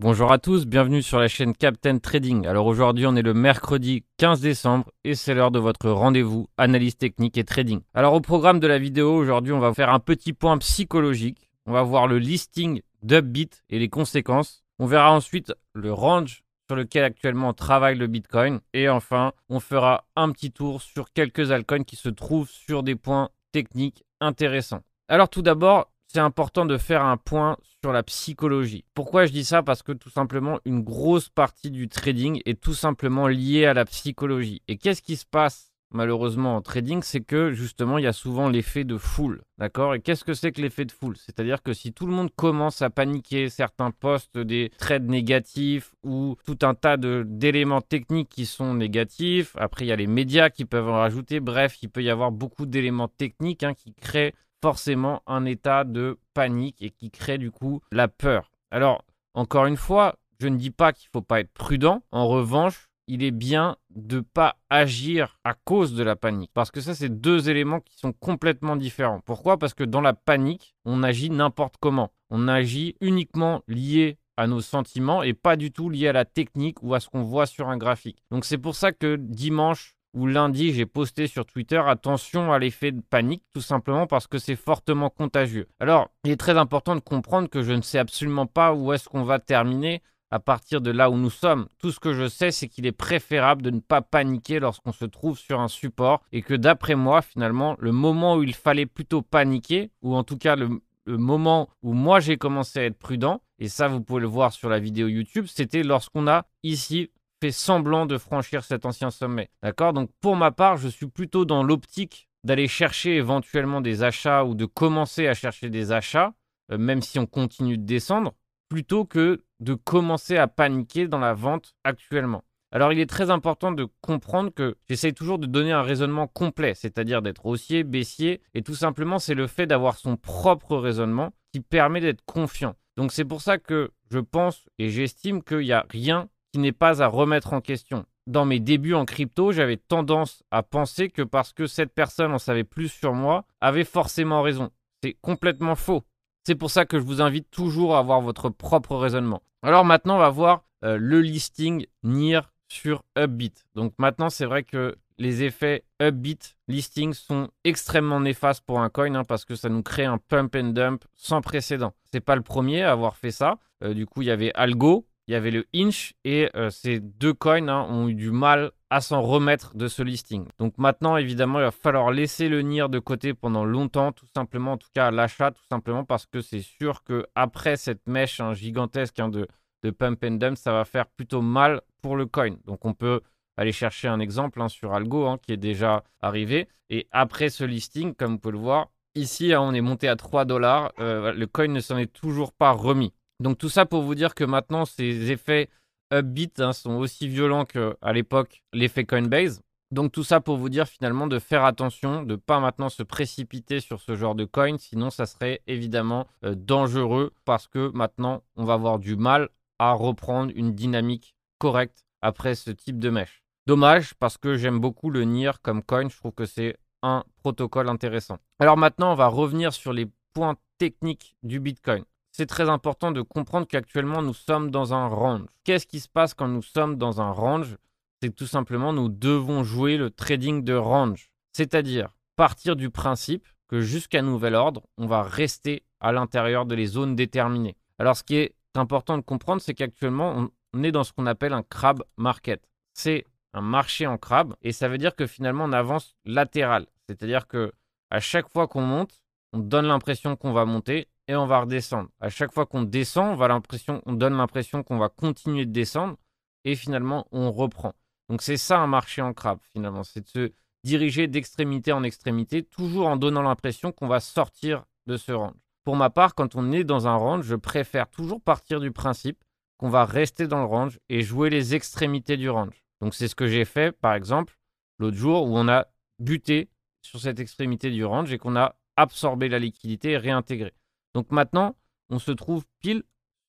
Bonjour 0.00 0.30
à 0.30 0.38
tous, 0.38 0.64
bienvenue 0.64 1.02
sur 1.02 1.18
la 1.18 1.26
chaîne 1.26 1.56
Captain 1.56 1.98
Trading. 1.98 2.46
Alors 2.46 2.66
aujourd'hui 2.66 3.04
on 3.08 3.16
est 3.16 3.22
le 3.22 3.34
mercredi 3.34 4.04
15 4.18 4.40
décembre 4.40 4.92
et 5.02 5.16
c'est 5.16 5.34
l'heure 5.34 5.50
de 5.50 5.58
votre 5.58 5.90
rendez-vous 5.90 6.46
analyse 6.56 6.96
technique 6.96 7.36
et 7.36 7.42
trading. 7.42 7.80
Alors 7.94 8.14
au 8.14 8.20
programme 8.20 8.60
de 8.60 8.68
la 8.68 8.78
vidéo 8.78 9.12
aujourd'hui 9.12 9.52
on 9.52 9.58
va 9.58 9.74
faire 9.74 9.90
un 9.90 9.98
petit 9.98 10.32
point 10.32 10.56
psychologique. 10.58 11.50
On 11.66 11.72
va 11.72 11.82
voir 11.82 12.06
le 12.06 12.18
listing 12.18 12.80
d'Upbit 13.02 13.50
et 13.70 13.80
les 13.80 13.88
conséquences. 13.88 14.62
On 14.78 14.86
verra 14.86 15.12
ensuite 15.12 15.52
le 15.74 15.92
range 15.92 16.44
sur 16.68 16.76
lequel 16.76 17.02
actuellement 17.02 17.52
travaille 17.52 17.98
le 17.98 18.06
Bitcoin. 18.06 18.60
Et 18.74 18.88
enfin, 18.88 19.32
on 19.48 19.58
fera 19.58 20.04
un 20.14 20.30
petit 20.30 20.52
tour 20.52 20.80
sur 20.80 21.12
quelques 21.12 21.50
altcoins 21.50 21.82
qui 21.82 21.96
se 21.96 22.08
trouvent 22.08 22.48
sur 22.48 22.84
des 22.84 22.94
points 22.94 23.30
techniques 23.50 24.04
intéressants. 24.20 24.84
Alors 25.08 25.28
tout 25.28 25.42
d'abord, 25.42 25.90
c'est 26.08 26.18
important 26.20 26.66
de 26.66 26.78
faire 26.78 27.04
un 27.04 27.16
point 27.16 27.56
sur 27.82 27.92
la 27.92 28.02
psychologie. 28.02 28.84
Pourquoi 28.94 29.26
je 29.26 29.32
dis 29.32 29.44
ça? 29.44 29.62
Parce 29.62 29.82
que 29.82 29.92
tout 29.92 30.10
simplement, 30.10 30.58
une 30.64 30.82
grosse 30.82 31.28
partie 31.28 31.70
du 31.70 31.88
trading 31.88 32.40
est 32.46 32.60
tout 32.60 32.74
simplement 32.74 33.28
liée 33.28 33.66
à 33.66 33.74
la 33.74 33.84
psychologie. 33.84 34.62
Et 34.68 34.78
qu'est-ce 34.78 35.02
qui 35.02 35.16
se 35.16 35.26
passe 35.26 35.68
malheureusement 35.90 36.56
en 36.56 36.62
trading, 36.62 37.02
c'est 37.02 37.20
que 37.20 37.52
justement, 37.52 37.98
il 37.98 38.04
y 38.04 38.08
a 38.08 38.12
souvent 38.12 38.48
l'effet 38.48 38.84
de 38.84 38.96
foule. 38.96 39.42
D'accord? 39.58 39.94
Et 39.94 40.00
qu'est-ce 40.00 40.24
que 40.24 40.34
c'est 40.34 40.52
que 40.52 40.60
l'effet 40.60 40.84
de 40.84 40.92
foule? 40.92 41.16
C'est-à-dire 41.16 41.62
que 41.62 41.72
si 41.72 41.92
tout 41.92 42.06
le 42.06 42.12
monde 42.12 42.30
commence 42.36 42.82
à 42.82 42.90
paniquer, 42.90 43.48
certains 43.48 43.90
postent 43.90 44.38
des 44.38 44.70
trades 44.78 45.08
négatifs 45.08 45.94
ou 46.04 46.36
tout 46.44 46.58
un 46.62 46.74
tas 46.74 46.96
d'éléments 46.96 47.80
techniques 47.80 48.28
qui 48.28 48.46
sont 48.46 48.74
négatifs, 48.74 49.54
après 49.56 49.84
il 49.84 49.88
y 49.88 49.92
a 49.92 49.96
les 49.96 50.06
médias 50.06 50.50
qui 50.50 50.64
peuvent 50.64 50.88
en 50.88 50.98
rajouter, 50.98 51.40
bref, 51.40 51.78
il 51.82 51.88
peut 51.88 52.02
y 52.02 52.10
avoir 52.10 52.32
beaucoup 52.32 52.66
d'éléments 52.66 53.08
techniques 53.08 53.62
hein, 53.62 53.74
qui 53.74 53.94
créent 53.94 54.34
forcément 54.62 55.22
un 55.26 55.44
état 55.44 55.84
de 55.84 56.18
panique 56.34 56.82
et 56.82 56.90
qui 56.90 57.10
créent 57.10 57.38
du 57.38 57.50
coup 57.50 57.80
la 57.92 58.08
peur. 58.08 58.50
Alors, 58.70 59.04
encore 59.34 59.66
une 59.66 59.76
fois, 59.76 60.16
je 60.40 60.48
ne 60.48 60.56
dis 60.56 60.70
pas 60.70 60.92
qu'il 60.92 61.08
ne 61.08 61.18
faut 61.18 61.24
pas 61.24 61.40
être 61.40 61.52
prudent. 61.52 62.02
En 62.10 62.28
revanche, 62.28 62.88
il 63.08 63.22
est 63.22 63.32
bien 63.32 63.76
de 63.90 64.16
ne 64.16 64.20
pas 64.20 64.56
agir 64.68 65.38
à 65.42 65.54
cause 65.54 65.94
de 65.94 66.02
la 66.02 66.14
panique. 66.14 66.50
Parce 66.54 66.70
que 66.70 66.80
ça, 66.80 66.94
c'est 66.94 67.20
deux 67.20 67.48
éléments 67.48 67.80
qui 67.80 67.96
sont 67.98 68.12
complètement 68.12 68.76
différents. 68.76 69.20
Pourquoi? 69.20 69.58
Parce 69.58 69.74
que 69.74 69.84
dans 69.84 70.02
la 70.02 70.12
panique, 70.12 70.74
on 70.84 71.02
agit 71.02 71.30
n'importe 71.30 71.76
comment. 71.80 72.12
On 72.30 72.48
agit 72.48 72.96
uniquement 73.00 73.62
lié 73.66 74.18
à 74.36 74.46
nos 74.46 74.60
sentiments 74.60 75.24
et 75.24 75.34
pas 75.34 75.56
du 75.56 75.72
tout 75.72 75.90
lié 75.90 76.08
à 76.08 76.12
la 76.12 76.24
technique 76.24 76.80
ou 76.82 76.94
à 76.94 77.00
ce 77.00 77.08
qu'on 77.08 77.22
voit 77.22 77.46
sur 77.46 77.68
un 77.68 77.76
graphique. 77.76 78.22
Donc 78.30 78.44
c'est 78.44 78.58
pour 78.58 78.76
ça 78.76 78.92
que 78.92 79.16
dimanche 79.16 79.96
ou 80.14 80.26
lundi, 80.26 80.72
j'ai 80.72 80.86
posté 80.86 81.26
sur 81.26 81.46
Twitter 81.46 81.80
attention 81.84 82.52
à 82.52 82.58
l'effet 82.58 82.92
de 82.92 83.00
panique, 83.00 83.44
tout 83.52 83.60
simplement 83.60 84.06
parce 84.06 84.26
que 84.26 84.38
c'est 84.38 84.56
fortement 84.56 85.10
contagieux. 85.10 85.68
Alors, 85.80 86.10
il 86.24 86.30
est 86.30 86.36
très 86.36 86.56
important 86.56 86.94
de 86.94 87.00
comprendre 87.00 87.48
que 87.48 87.62
je 87.62 87.72
ne 87.72 87.82
sais 87.82 87.98
absolument 87.98 88.46
pas 88.46 88.72
où 88.72 88.92
est-ce 88.92 89.08
qu'on 89.08 89.22
va 89.22 89.38
terminer 89.38 90.02
à 90.30 90.40
partir 90.40 90.80
de 90.80 90.90
là 90.90 91.10
où 91.10 91.16
nous 91.16 91.30
sommes. 91.30 91.68
Tout 91.78 91.90
ce 91.90 92.00
que 92.00 92.12
je 92.12 92.28
sais, 92.28 92.50
c'est 92.50 92.68
qu'il 92.68 92.86
est 92.86 92.92
préférable 92.92 93.62
de 93.62 93.70
ne 93.70 93.80
pas 93.80 94.02
paniquer 94.02 94.60
lorsqu'on 94.60 94.92
se 94.92 95.04
trouve 95.04 95.38
sur 95.38 95.60
un 95.60 95.68
support 95.68 96.22
et 96.32 96.42
que 96.42 96.54
d'après 96.54 96.94
moi, 96.94 97.22
finalement, 97.22 97.76
le 97.78 97.92
moment 97.92 98.36
où 98.36 98.42
il 98.42 98.54
fallait 98.54 98.86
plutôt 98.86 99.22
paniquer, 99.22 99.90
ou 100.02 100.14
en 100.14 100.24
tout 100.24 100.36
cas 100.36 100.56
le, 100.56 100.80
moment 101.06 101.70
où 101.82 101.94
moi 101.94 102.20
j'ai 102.20 102.36
commencé 102.36 102.78
à 102.78 102.84
être 102.84 102.98
prudent, 102.98 103.40
et 103.58 103.68
ça 103.68 103.88
vous 103.88 104.02
pouvez 104.02 104.20
le 104.20 104.26
voir 104.26 104.52
sur 104.52 104.68
la 104.68 104.78
vidéo 104.78 105.08
YouTube, 105.08 105.46
c'était 105.48 105.82
lorsqu'on 105.82 106.28
a 106.28 106.44
ici 106.62 107.10
fait 107.40 107.52
semblant 107.52 108.06
de 108.06 108.18
franchir 108.18 108.64
cet 108.64 108.84
ancien 108.84 109.10
sommet. 109.10 109.50
D'accord? 109.62 109.92
Donc 109.92 110.10
pour 110.20 110.36
ma 110.36 110.50
part, 110.50 110.76
je 110.76 110.88
suis 110.88 111.06
plutôt 111.06 111.44
dans 111.44 111.62
l'optique 111.62 112.28
d'aller 112.44 112.68
chercher 112.68 113.16
éventuellement 113.16 113.80
des 113.80 114.02
achats 114.02 114.44
ou 114.44 114.54
de 114.54 114.64
commencer 114.64 115.26
à 115.26 115.34
chercher 115.34 115.70
des 115.70 115.92
achats, 115.92 116.34
euh, 116.72 116.78
même 116.78 117.02
si 117.02 117.18
on 117.18 117.26
continue 117.26 117.78
de 117.78 117.84
descendre, 117.84 118.34
plutôt 118.68 119.04
que 119.04 119.44
de 119.60 119.74
commencer 119.74 120.36
à 120.36 120.46
paniquer 120.46 121.08
dans 121.08 121.18
la 121.18 121.34
vente 121.34 121.74
actuellement. 121.84 122.44
Alors 122.70 122.92
il 122.92 123.00
est 123.00 123.08
très 123.08 123.30
important 123.30 123.72
de 123.72 123.88
comprendre 124.02 124.50
que 124.50 124.76
j'essaye 124.88 125.14
toujours 125.14 125.38
de 125.38 125.46
donner 125.46 125.72
un 125.72 125.82
raisonnement 125.82 126.26
complet, 126.26 126.74
c'est-à-dire 126.74 127.22
d'être 127.22 127.46
haussier, 127.46 127.82
baissier, 127.82 128.42
et 128.54 128.62
tout 128.62 128.74
simplement 128.74 129.18
c'est 129.18 129.34
le 129.34 129.46
fait 129.46 129.66
d'avoir 129.66 129.96
son 129.96 130.16
propre 130.16 130.76
raisonnement 130.76 131.32
qui 131.52 131.60
permet 131.60 132.00
d'être 132.00 132.22
confiant. 132.26 132.74
Donc 132.98 133.12
c'est 133.12 133.24
pour 133.24 133.40
ça 133.40 133.56
que 133.56 133.90
je 134.10 134.18
pense 134.18 134.68
et 134.78 134.90
j'estime 134.90 135.42
qu'il 135.42 135.60
n'y 135.60 135.72
a 135.72 135.86
rien 135.88 136.28
qui 136.52 136.58
n'est 136.58 136.72
pas 136.72 137.02
à 137.02 137.06
remettre 137.06 137.52
en 137.52 137.60
question. 137.60 138.04
Dans 138.26 138.44
mes 138.44 138.60
débuts 138.60 138.94
en 138.94 139.04
crypto, 139.04 139.52
j'avais 139.52 139.76
tendance 139.76 140.42
à 140.50 140.62
penser 140.62 141.08
que 141.08 141.22
parce 141.22 141.52
que 141.52 141.66
cette 141.66 141.92
personne 141.94 142.32
en 142.32 142.38
savait 142.38 142.64
plus 142.64 142.88
sur 142.88 143.14
moi, 143.14 143.44
avait 143.60 143.84
forcément 143.84 144.42
raison. 144.42 144.70
C'est 145.02 145.16
complètement 145.20 145.76
faux. 145.76 146.04
C'est 146.44 146.54
pour 146.54 146.70
ça 146.70 146.84
que 146.84 146.98
je 146.98 147.04
vous 147.04 147.22
invite 147.22 147.50
toujours 147.50 147.96
à 147.96 148.00
avoir 148.00 148.20
votre 148.20 148.48
propre 148.50 148.96
raisonnement. 148.96 149.42
Alors 149.62 149.84
maintenant, 149.84 150.16
on 150.16 150.20
va 150.20 150.30
voir 150.30 150.62
euh, 150.84 150.96
le 150.98 151.20
listing 151.20 151.86
NIR 152.02 152.52
sur 152.68 153.02
Upbit. 153.18 153.54
Donc 153.74 153.94
maintenant, 153.98 154.30
c'est 154.30 154.44
vrai 154.44 154.62
que 154.62 154.96
les 155.18 155.42
effets 155.42 155.84
Upbit 156.00 156.38
listing 156.68 157.12
sont 157.12 157.48
extrêmement 157.64 158.20
néfastes 158.20 158.64
pour 158.64 158.80
un 158.80 158.88
coin 158.88 159.14
hein, 159.14 159.24
parce 159.24 159.44
que 159.44 159.56
ça 159.56 159.68
nous 159.68 159.82
crée 159.82 160.04
un 160.04 160.18
pump 160.18 160.54
and 160.54 160.68
dump 160.68 161.04
sans 161.14 161.40
précédent. 161.40 161.92
C'est 162.12 162.20
pas 162.20 162.36
le 162.36 162.42
premier 162.42 162.82
à 162.82 162.92
avoir 162.92 163.16
fait 163.16 163.30
ça. 163.30 163.58
Euh, 163.82 163.94
du 163.94 164.06
coup, 164.06 164.22
il 164.22 164.28
y 164.28 164.30
avait 164.30 164.52
Algo, 164.54 165.07
il 165.28 165.32
y 165.32 165.34
avait 165.34 165.50
le 165.50 165.66
Inch 165.74 166.14
et 166.24 166.48
euh, 166.56 166.70
ces 166.70 167.00
deux 167.00 167.34
coins 167.34 167.68
hein, 167.68 167.86
ont 167.90 168.08
eu 168.08 168.14
du 168.14 168.30
mal 168.30 168.72
à 168.88 169.02
s'en 169.02 169.20
remettre 169.20 169.76
de 169.76 169.86
ce 169.86 170.02
listing. 170.02 170.46
Donc 170.58 170.78
maintenant, 170.78 171.18
évidemment, 171.18 171.58
il 171.58 171.64
va 171.64 171.70
falloir 171.70 172.10
laisser 172.10 172.48
le 172.48 172.62
NIR 172.62 172.88
de 172.88 172.98
côté 172.98 173.34
pendant 173.34 173.66
longtemps, 173.66 174.10
tout 174.12 174.26
simplement, 174.34 174.72
en 174.72 174.76
tout 174.78 174.88
cas 174.94 175.08
à 175.08 175.10
l'achat, 175.10 175.50
tout 175.50 175.66
simplement 175.70 176.04
parce 176.04 176.24
que 176.24 176.40
c'est 176.40 176.62
sûr 176.62 177.04
que 177.04 177.26
après 177.34 177.76
cette 177.76 178.06
mèche 178.06 178.40
hein, 178.40 178.54
gigantesque 178.54 179.20
hein, 179.20 179.28
de, 179.28 179.46
pump 179.90 180.24
and 180.24 180.36
dump, 180.36 180.56
ça 180.56 180.72
va 180.72 180.86
faire 180.86 181.06
plutôt 181.06 181.42
mal 181.42 181.82
pour 182.00 182.16
le 182.16 182.24
coin. 182.24 182.56
Donc 182.64 182.86
on 182.86 182.94
peut 182.94 183.20
aller 183.58 183.72
chercher 183.72 184.08
un 184.08 184.20
exemple 184.20 184.66
sur 184.70 184.94
Algo 184.94 185.36
qui 185.36 185.52
est 185.52 185.58
déjà 185.58 186.04
arrivé. 186.22 186.68
Et 186.88 187.06
après 187.12 187.50
ce 187.50 187.64
listing, 187.64 188.14
comme 188.14 188.32
vous 188.32 188.38
pouvez 188.38 188.52
le 188.52 188.58
voir, 188.58 188.88
ici, 189.14 189.52
on 189.54 189.74
est 189.74 189.82
monté 189.82 190.08
à 190.08 190.16
3 190.16 190.46
dollars. 190.46 190.92
Euh, 191.00 191.32
le 191.34 191.46
coin 191.46 191.68
ne 191.68 191.80
s'en 191.80 191.98
est 191.98 192.12
toujours 192.12 192.52
pas 192.52 192.70
remis. 192.70 193.12
Donc 193.40 193.58
tout 193.58 193.68
ça 193.68 193.86
pour 193.86 194.02
vous 194.02 194.14
dire 194.14 194.34
que 194.34 194.44
maintenant 194.44 194.84
ces 194.84 195.30
effets 195.30 195.70
upbeat 196.12 196.60
hein, 196.60 196.72
sont 196.72 196.94
aussi 196.94 197.28
violents 197.28 197.64
qu'à 197.64 198.12
l'époque 198.12 198.62
l'effet 198.72 199.04
Coinbase. 199.04 199.62
Donc 199.90 200.12
tout 200.12 200.24
ça 200.24 200.40
pour 200.40 200.58
vous 200.58 200.68
dire 200.68 200.86
finalement 200.86 201.26
de 201.26 201.38
faire 201.38 201.64
attention, 201.64 202.22
de 202.22 202.36
pas 202.36 202.60
maintenant 202.60 202.88
se 202.90 203.02
précipiter 203.02 203.80
sur 203.80 204.00
ce 204.00 204.16
genre 204.16 204.34
de 204.34 204.44
coin, 204.44 204.76
sinon 204.76 205.08
ça 205.08 205.24
serait 205.24 205.62
évidemment 205.66 206.26
euh, 206.44 206.54
dangereux 206.54 207.32
parce 207.44 207.68
que 207.68 207.90
maintenant 207.94 208.42
on 208.56 208.64
va 208.64 208.74
avoir 208.74 208.98
du 208.98 209.16
mal 209.16 209.48
à 209.78 209.92
reprendre 209.92 210.52
une 210.54 210.74
dynamique 210.74 211.34
correcte 211.58 212.04
après 212.20 212.54
ce 212.54 212.70
type 212.70 212.98
de 212.98 213.08
mèche. 213.08 213.42
Dommage 213.66 214.14
parce 214.14 214.36
que 214.36 214.56
j'aime 214.56 214.80
beaucoup 214.80 215.10
le 215.10 215.24
NIR 215.24 215.62
comme 215.62 215.82
coin, 215.82 216.08
je 216.08 216.16
trouve 216.16 216.32
que 216.32 216.46
c'est 216.46 216.76
un 217.02 217.24
protocole 217.42 217.88
intéressant. 217.88 218.38
Alors 218.58 218.76
maintenant 218.76 219.12
on 219.12 219.16
va 219.16 219.28
revenir 219.28 219.72
sur 219.72 219.92
les 219.92 220.10
points 220.34 220.56
techniques 220.78 221.36
du 221.42 221.60
Bitcoin 221.60 222.04
c'est 222.38 222.46
très 222.46 222.68
important 222.68 223.10
de 223.10 223.20
comprendre 223.20 223.66
qu'actuellement 223.66 224.22
nous 224.22 224.32
sommes 224.32 224.70
dans 224.70 224.94
un 224.94 225.08
range. 225.08 225.48
Qu'est-ce 225.64 225.88
qui 225.88 225.98
se 225.98 226.08
passe 226.08 226.34
quand 226.34 226.46
nous 226.46 226.62
sommes 226.62 226.94
dans 226.94 227.20
un 227.20 227.32
range? 227.32 227.76
C'est 228.22 228.32
tout 228.32 228.46
simplement 228.46 228.92
nous 228.92 229.08
devons 229.08 229.64
jouer 229.64 229.96
le 229.96 230.08
trading 230.08 230.62
de 230.62 230.74
range, 230.74 231.32
c'est-à-dire 231.52 232.10
partir 232.36 232.76
du 232.76 232.90
principe 232.90 233.44
que 233.66 233.80
jusqu'à 233.80 234.22
nouvel 234.22 234.54
ordre, 234.54 234.84
on 234.98 235.06
va 235.06 235.24
rester 235.24 235.82
à 235.98 236.12
l'intérieur 236.12 236.64
de 236.64 236.76
les 236.76 236.86
zones 236.86 237.16
déterminées. 237.16 237.76
Alors 237.98 238.16
ce 238.16 238.22
qui 238.22 238.36
est 238.36 238.54
important 238.76 239.18
de 239.18 239.22
comprendre, 239.22 239.60
c'est 239.60 239.74
qu'actuellement 239.74 240.48
on 240.72 240.82
est 240.84 240.92
dans 240.92 241.02
ce 241.02 241.12
qu'on 241.12 241.26
appelle 241.26 241.52
un 241.52 241.64
crab 241.64 242.04
market. 242.16 242.62
C'est 242.94 243.26
un 243.52 243.62
marché 243.62 244.06
en 244.06 244.16
crabe 244.16 244.54
et 244.62 244.70
ça 244.70 244.86
veut 244.86 244.98
dire 244.98 245.16
que 245.16 245.26
finalement 245.26 245.64
on 245.64 245.72
avance 245.72 246.14
latéral, 246.24 246.86
c'est-à-dire 247.08 247.48
que 247.48 247.72
à 248.10 248.20
chaque 248.20 248.48
fois 248.48 248.68
qu'on 248.68 248.82
monte, 248.82 249.20
on 249.52 249.58
donne 249.58 249.86
l'impression 249.86 250.36
qu'on 250.36 250.52
va 250.52 250.66
monter 250.66 251.08
et 251.28 251.36
on 251.36 251.46
va 251.46 251.60
redescendre. 251.60 252.08
À 252.20 252.30
chaque 252.30 252.52
fois 252.52 252.66
qu'on 252.66 252.82
descend, 252.82 253.38
on, 253.40 254.00
on 254.06 254.12
donne 254.14 254.36
l'impression 254.36 254.82
qu'on 254.82 254.98
va 254.98 255.08
continuer 255.08 255.66
de 255.66 255.72
descendre 255.72 256.16
et 256.64 256.74
finalement 256.74 257.26
on 257.30 257.52
reprend. 257.52 257.92
Donc 258.28 258.42
c'est 258.42 258.56
ça 258.56 258.80
un 258.80 258.86
marché 258.86 259.22
en 259.22 259.32
crabe 259.32 259.60
finalement, 259.72 260.02
c'est 260.02 260.22
de 260.22 260.28
se 260.28 260.52
diriger 260.84 261.26
d'extrémité 261.26 261.92
en 261.92 262.02
extrémité, 262.02 262.62
toujours 262.62 263.06
en 263.06 263.16
donnant 263.16 263.42
l'impression 263.42 263.92
qu'on 263.92 264.08
va 264.08 264.20
sortir 264.20 264.84
de 265.06 265.16
ce 265.16 265.32
range. 265.32 265.54
Pour 265.84 265.96
ma 265.96 266.10
part, 266.10 266.34
quand 266.34 266.54
on 266.54 266.72
est 266.72 266.84
dans 266.84 267.06
un 267.06 267.16
range, 267.16 267.44
je 267.44 267.54
préfère 267.54 268.08
toujours 268.08 268.40
partir 268.40 268.80
du 268.80 268.90
principe 268.90 269.42
qu'on 269.78 269.88
va 269.88 270.04
rester 270.04 270.46
dans 270.46 270.58
le 270.58 270.66
range 270.66 270.98
et 271.08 271.22
jouer 271.22 271.50
les 271.50 271.74
extrémités 271.74 272.36
du 272.36 272.50
range. 272.50 272.84
Donc 273.00 273.14
c'est 273.14 273.28
ce 273.28 273.34
que 273.34 273.46
j'ai 273.46 273.64
fait 273.64 273.92
par 273.92 274.14
exemple 274.14 274.58
l'autre 274.98 275.16
jour 275.16 275.44
où 275.44 275.56
on 275.56 275.68
a 275.68 275.86
buté 276.18 276.68
sur 277.02 277.20
cette 277.20 277.38
extrémité 277.38 277.90
du 277.90 278.04
range 278.04 278.32
et 278.32 278.38
qu'on 278.38 278.56
a 278.56 278.76
absorbé 278.96 279.48
la 279.48 279.58
liquidité 279.58 280.10
et 280.12 280.18
réintégré. 280.18 280.74
Donc 281.14 281.30
maintenant, 281.30 281.76
on 282.10 282.18
se 282.18 282.32
trouve 282.32 282.64
pile 282.80 283.02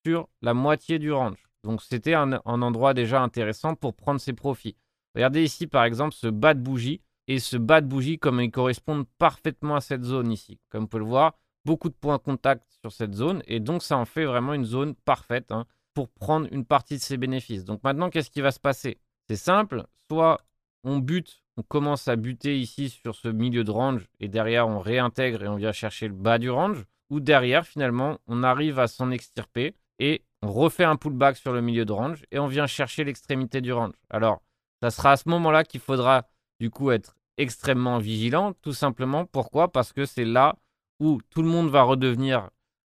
sur 0.05 0.29
la 0.41 0.53
moitié 0.53 0.99
du 0.99 1.11
range. 1.11 1.49
Donc 1.63 1.81
c'était 1.81 2.13
un, 2.13 2.33
endroit 2.45 2.93
déjà 2.93 3.21
intéressant 3.21 3.75
pour 3.75 3.93
prendre 3.93 4.19
ses 4.19 4.33
profits. 4.33 4.77
Regardez 5.15 5.43
ici 5.43 5.67
par 5.67 5.83
exemple 5.83 6.13
ce 6.13 6.27
bas 6.27 6.53
de 6.53 6.61
bougie 6.61 7.01
et 7.27 7.39
ce 7.39 7.57
bas 7.57 7.81
de 7.81 7.87
bougie 7.87 8.17
comme 8.17 8.39
ils 8.39 8.51
correspondent 8.51 9.07
parfaitement 9.17 9.75
à 9.75 9.81
cette 9.81 10.03
zone 10.03 10.31
ici. 10.31 10.59
Comme 10.69 10.83
vous 10.83 10.87
pouvez 10.87 11.03
le 11.03 11.09
voir, 11.09 11.37
beaucoup 11.65 11.89
de 11.89 11.95
points 11.95 12.19
contact 12.19 12.65
sur 12.81 12.91
cette 12.91 13.13
zone 13.13 13.43
et 13.45 13.59
donc 13.59 13.83
ça 13.83 13.97
en 13.97 14.05
fait 14.05 14.25
vraiment 14.25 14.53
une 14.53 14.65
zone 14.65 14.95
parfaite. 14.95 15.51
Hein. 15.51 15.65
pour 15.93 16.07
prendre 16.07 16.47
une 16.51 16.63
partie 16.63 16.95
de 16.95 17.01
ces 17.01 17.17
bénéfices. 17.17 17.65
Donc 17.65 17.83
maintenant, 17.83 18.09
qu'est-ce 18.09 18.29
qui 18.29 18.39
va 18.39 18.51
se 18.51 18.59
passer? 18.59 18.99
C'est 19.27 19.35
simple, 19.35 19.85
soit 20.07 20.39
on 20.83 20.99
bute, 20.99 21.43
on 21.57 21.63
commence 21.63 22.07
à 22.07 22.15
buter 22.15 22.57
ici 22.57 22.89
sur 22.89 23.15
ce 23.15 23.27
milieu 23.27 23.65
de 23.65 23.71
range 23.71 24.07
et 24.21 24.29
derrière 24.29 24.67
on 24.69 24.79
réintègre 24.79 25.43
et 25.43 25.47
on 25.49 25.57
vient 25.57 25.73
chercher 25.73 26.07
le 26.07 26.13
bas 26.13 26.37
du 26.37 26.49
range, 26.49 26.85
ou 27.09 27.19
derrière 27.19 27.65
finalement 27.65 28.17
on 28.27 28.43
arrive 28.43 28.79
à 28.79 28.87
s'en 28.87 29.11
extirper 29.11 29.75
et 29.99 30.23
on 30.41 30.51
refait 30.51 30.85
un 30.85 30.95
pullback 30.95 31.37
sur 31.37 31.51
le 31.51 31.61
milieu 31.61 31.85
de 31.85 31.91
range 31.91 32.23
et 32.31 32.39
on 32.39 32.47
vient 32.47 32.67
chercher 32.67 33.03
l'extrémité 33.03 33.61
du 33.61 33.73
range. 33.73 33.93
Alors, 34.09 34.41
ça 34.81 34.91
sera 34.91 35.11
à 35.11 35.17
ce 35.17 35.27
moment-là 35.29 35.63
qu'il 35.63 35.81
faudra 35.81 36.27
du 36.59 36.69
coup 36.69 36.91
être 36.91 37.17
extrêmement 37.37 37.99
vigilant, 37.99 38.53
tout 38.61 38.73
simplement. 38.73 39.25
Pourquoi? 39.25 39.71
Parce 39.71 39.91
que 39.91 40.05
c'est 40.05 40.25
là 40.25 40.55
où 40.99 41.19
tout 41.29 41.41
le 41.41 41.49
monde 41.49 41.69
va 41.69 41.83
redevenir 41.83 42.49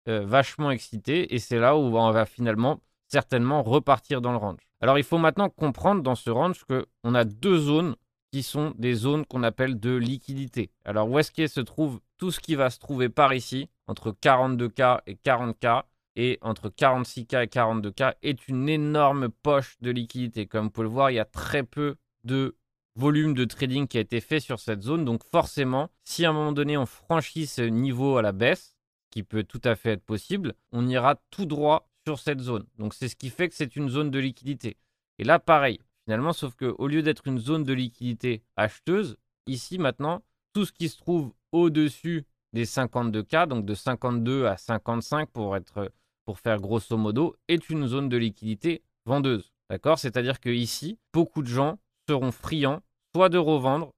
euh, 0.08 0.24
vachement 0.24 0.70
excité 0.70 1.34
et 1.34 1.38
c'est 1.38 1.58
là 1.58 1.76
où 1.76 1.96
on 1.96 2.10
va 2.10 2.26
finalement 2.26 2.80
certainement 3.08 3.62
repartir 3.62 4.20
dans 4.20 4.32
le 4.32 4.38
range. 4.38 4.60
Alors 4.80 4.98
il 4.98 5.04
faut 5.04 5.18
maintenant 5.18 5.48
comprendre 5.48 6.02
dans 6.02 6.14
ce 6.14 6.30
range 6.30 6.64
qu'on 6.64 7.14
a 7.14 7.24
deux 7.24 7.58
zones 7.58 7.96
qui 8.32 8.42
sont 8.42 8.72
des 8.76 8.94
zones 8.94 9.24
qu'on 9.24 9.42
appelle 9.42 9.78
de 9.78 9.94
liquidité. 9.94 10.70
Alors 10.84 11.08
où 11.08 11.18
est-ce 11.18 11.32
qu'il 11.32 11.48
se 11.48 11.60
trouve 11.60 12.00
tout 12.18 12.30
ce 12.30 12.40
qui 12.40 12.54
va 12.54 12.70
se 12.70 12.78
trouver 12.78 13.08
par 13.08 13.32
ici, 13.32 13.68
entre 13.86 14.10
42K 14.10 15.00
et 15.06 15.14
40K, 15.14 15.84
et 16.16 16.38
entre 16.40 16.68
46K 16.70 17.44
et 17.44 17.46
42K, 17.46 18.14
est 18.22 18.48
une 18.48 18.68
énorme 18.68 19.28
poche 19.28 19.76
de 19.80 19.90
liquidité. 19.90 20.46
Comme 20.46 20.64
vous 20.64 20.70
pouvez 20.70 20.86
le 20.86 20.92
voir, 20.92 21.10
il 21.10 21.14
y 21.14 21.20
a 21.20 21.24
très 21.24 21.62
peu 21.62 21.96
de 22.24 22.56
volume 22.96 23.34
de 23.34 23.44
trading 23.44 23.86
qui 23.86 23.98
a 23.98 24.00
été 24.00 24.20
fait 24.20 24.40
sur 24.40 24.58
cette 24.58 24.82
zone. 24.82 25.04
Donc 25.04 25.22
forcément, 25.24 25.90
si 26.04 26.24
à 26.24 26.30
un 26.30 26.32
moment 26.32 26.52
donné 26.52 26.76
on 26.76 26.86
franchit 26.86 27.46
ce 27.46 27.62
niveau 27.62 28.16
à 28.16 28.22
la 28.22 28.32
baisse, 28.32 28.74
qui 29.10 29.22
peut 29.22 29.44
tout 29.44 29.60
à 29.64 29.76
fait 29.76 29.92
être 29.92 30.04
possible, 30.04 30.54
on 30.72 30.86
ira 30.88 31.16
tout 31.30 31.46
droit 31.46 31.88
sur 32.06 32.18
cette 32.18 32.40
zone. 32.40 32.66
Donc 32.78 32.94
c'est 32.94 33.08
ce 33.08 33.16
qui 33.16 33.30
fait 33.30 33.48
que 33.48 33.54
c'est 33.54 33.76
une 33.76 33.88
zone 33.88 34.10
de 34.10 34.18
liquidité. 34.18 34.76
Et 35.18 35.24
là, 35.24 35.38
pareil, 35.38 35.80
finalement, 36.04 36.32
sauf 36.32 36.54
qu'au 36.54 36.86
lieu 36.86 37.02
d'être 37.02 37.26
une 37.26 37.38
zone 37.38 37.64
de 37.64 37.72
liquidité 37.72 38.42
acheteuse, 38.56 39.16
ici 39.46 39.78
maintenant, 39.78 40.22
tout 40.52 40.64
ce 40.64 40.72
qui 40.72 40.88
se 40.88 40.98
trouve 40.98 41.32
au-dessus 41.52 42.24
des 42.52 42.64
52K, 42.64 43.46
donc 43.46 43.64
de 43.64 43.74
52 43.74 44.46
à 44.46 44.56
55 44.56 45.30
pour, 45.30 45.56
être, 45.56 45.92
pour 46.24 46.38
faire 46.38 46.60
grosso 46.60 46.96
modo, 46.96 47.36
est 47.48 47.68
une 47.70 47.86
zone 47.86 48.08
de 48.08 48.16
liquidité 48.16 48.82
vendeuse. 49.04 49.52
D'accord? 49.70 49.98
C'est-à-dire 49.98 50.40
que 50.40 50.50
ici, 50.50 50.98
beaucoup 51.12 51.42
de 51.42 51.48
gens 51.48 51.78
seront 52.08 52.32
friands 52.32 52.80
soit 53.14 53.28
de 53.28 53.38
revendre, 53.38 53.92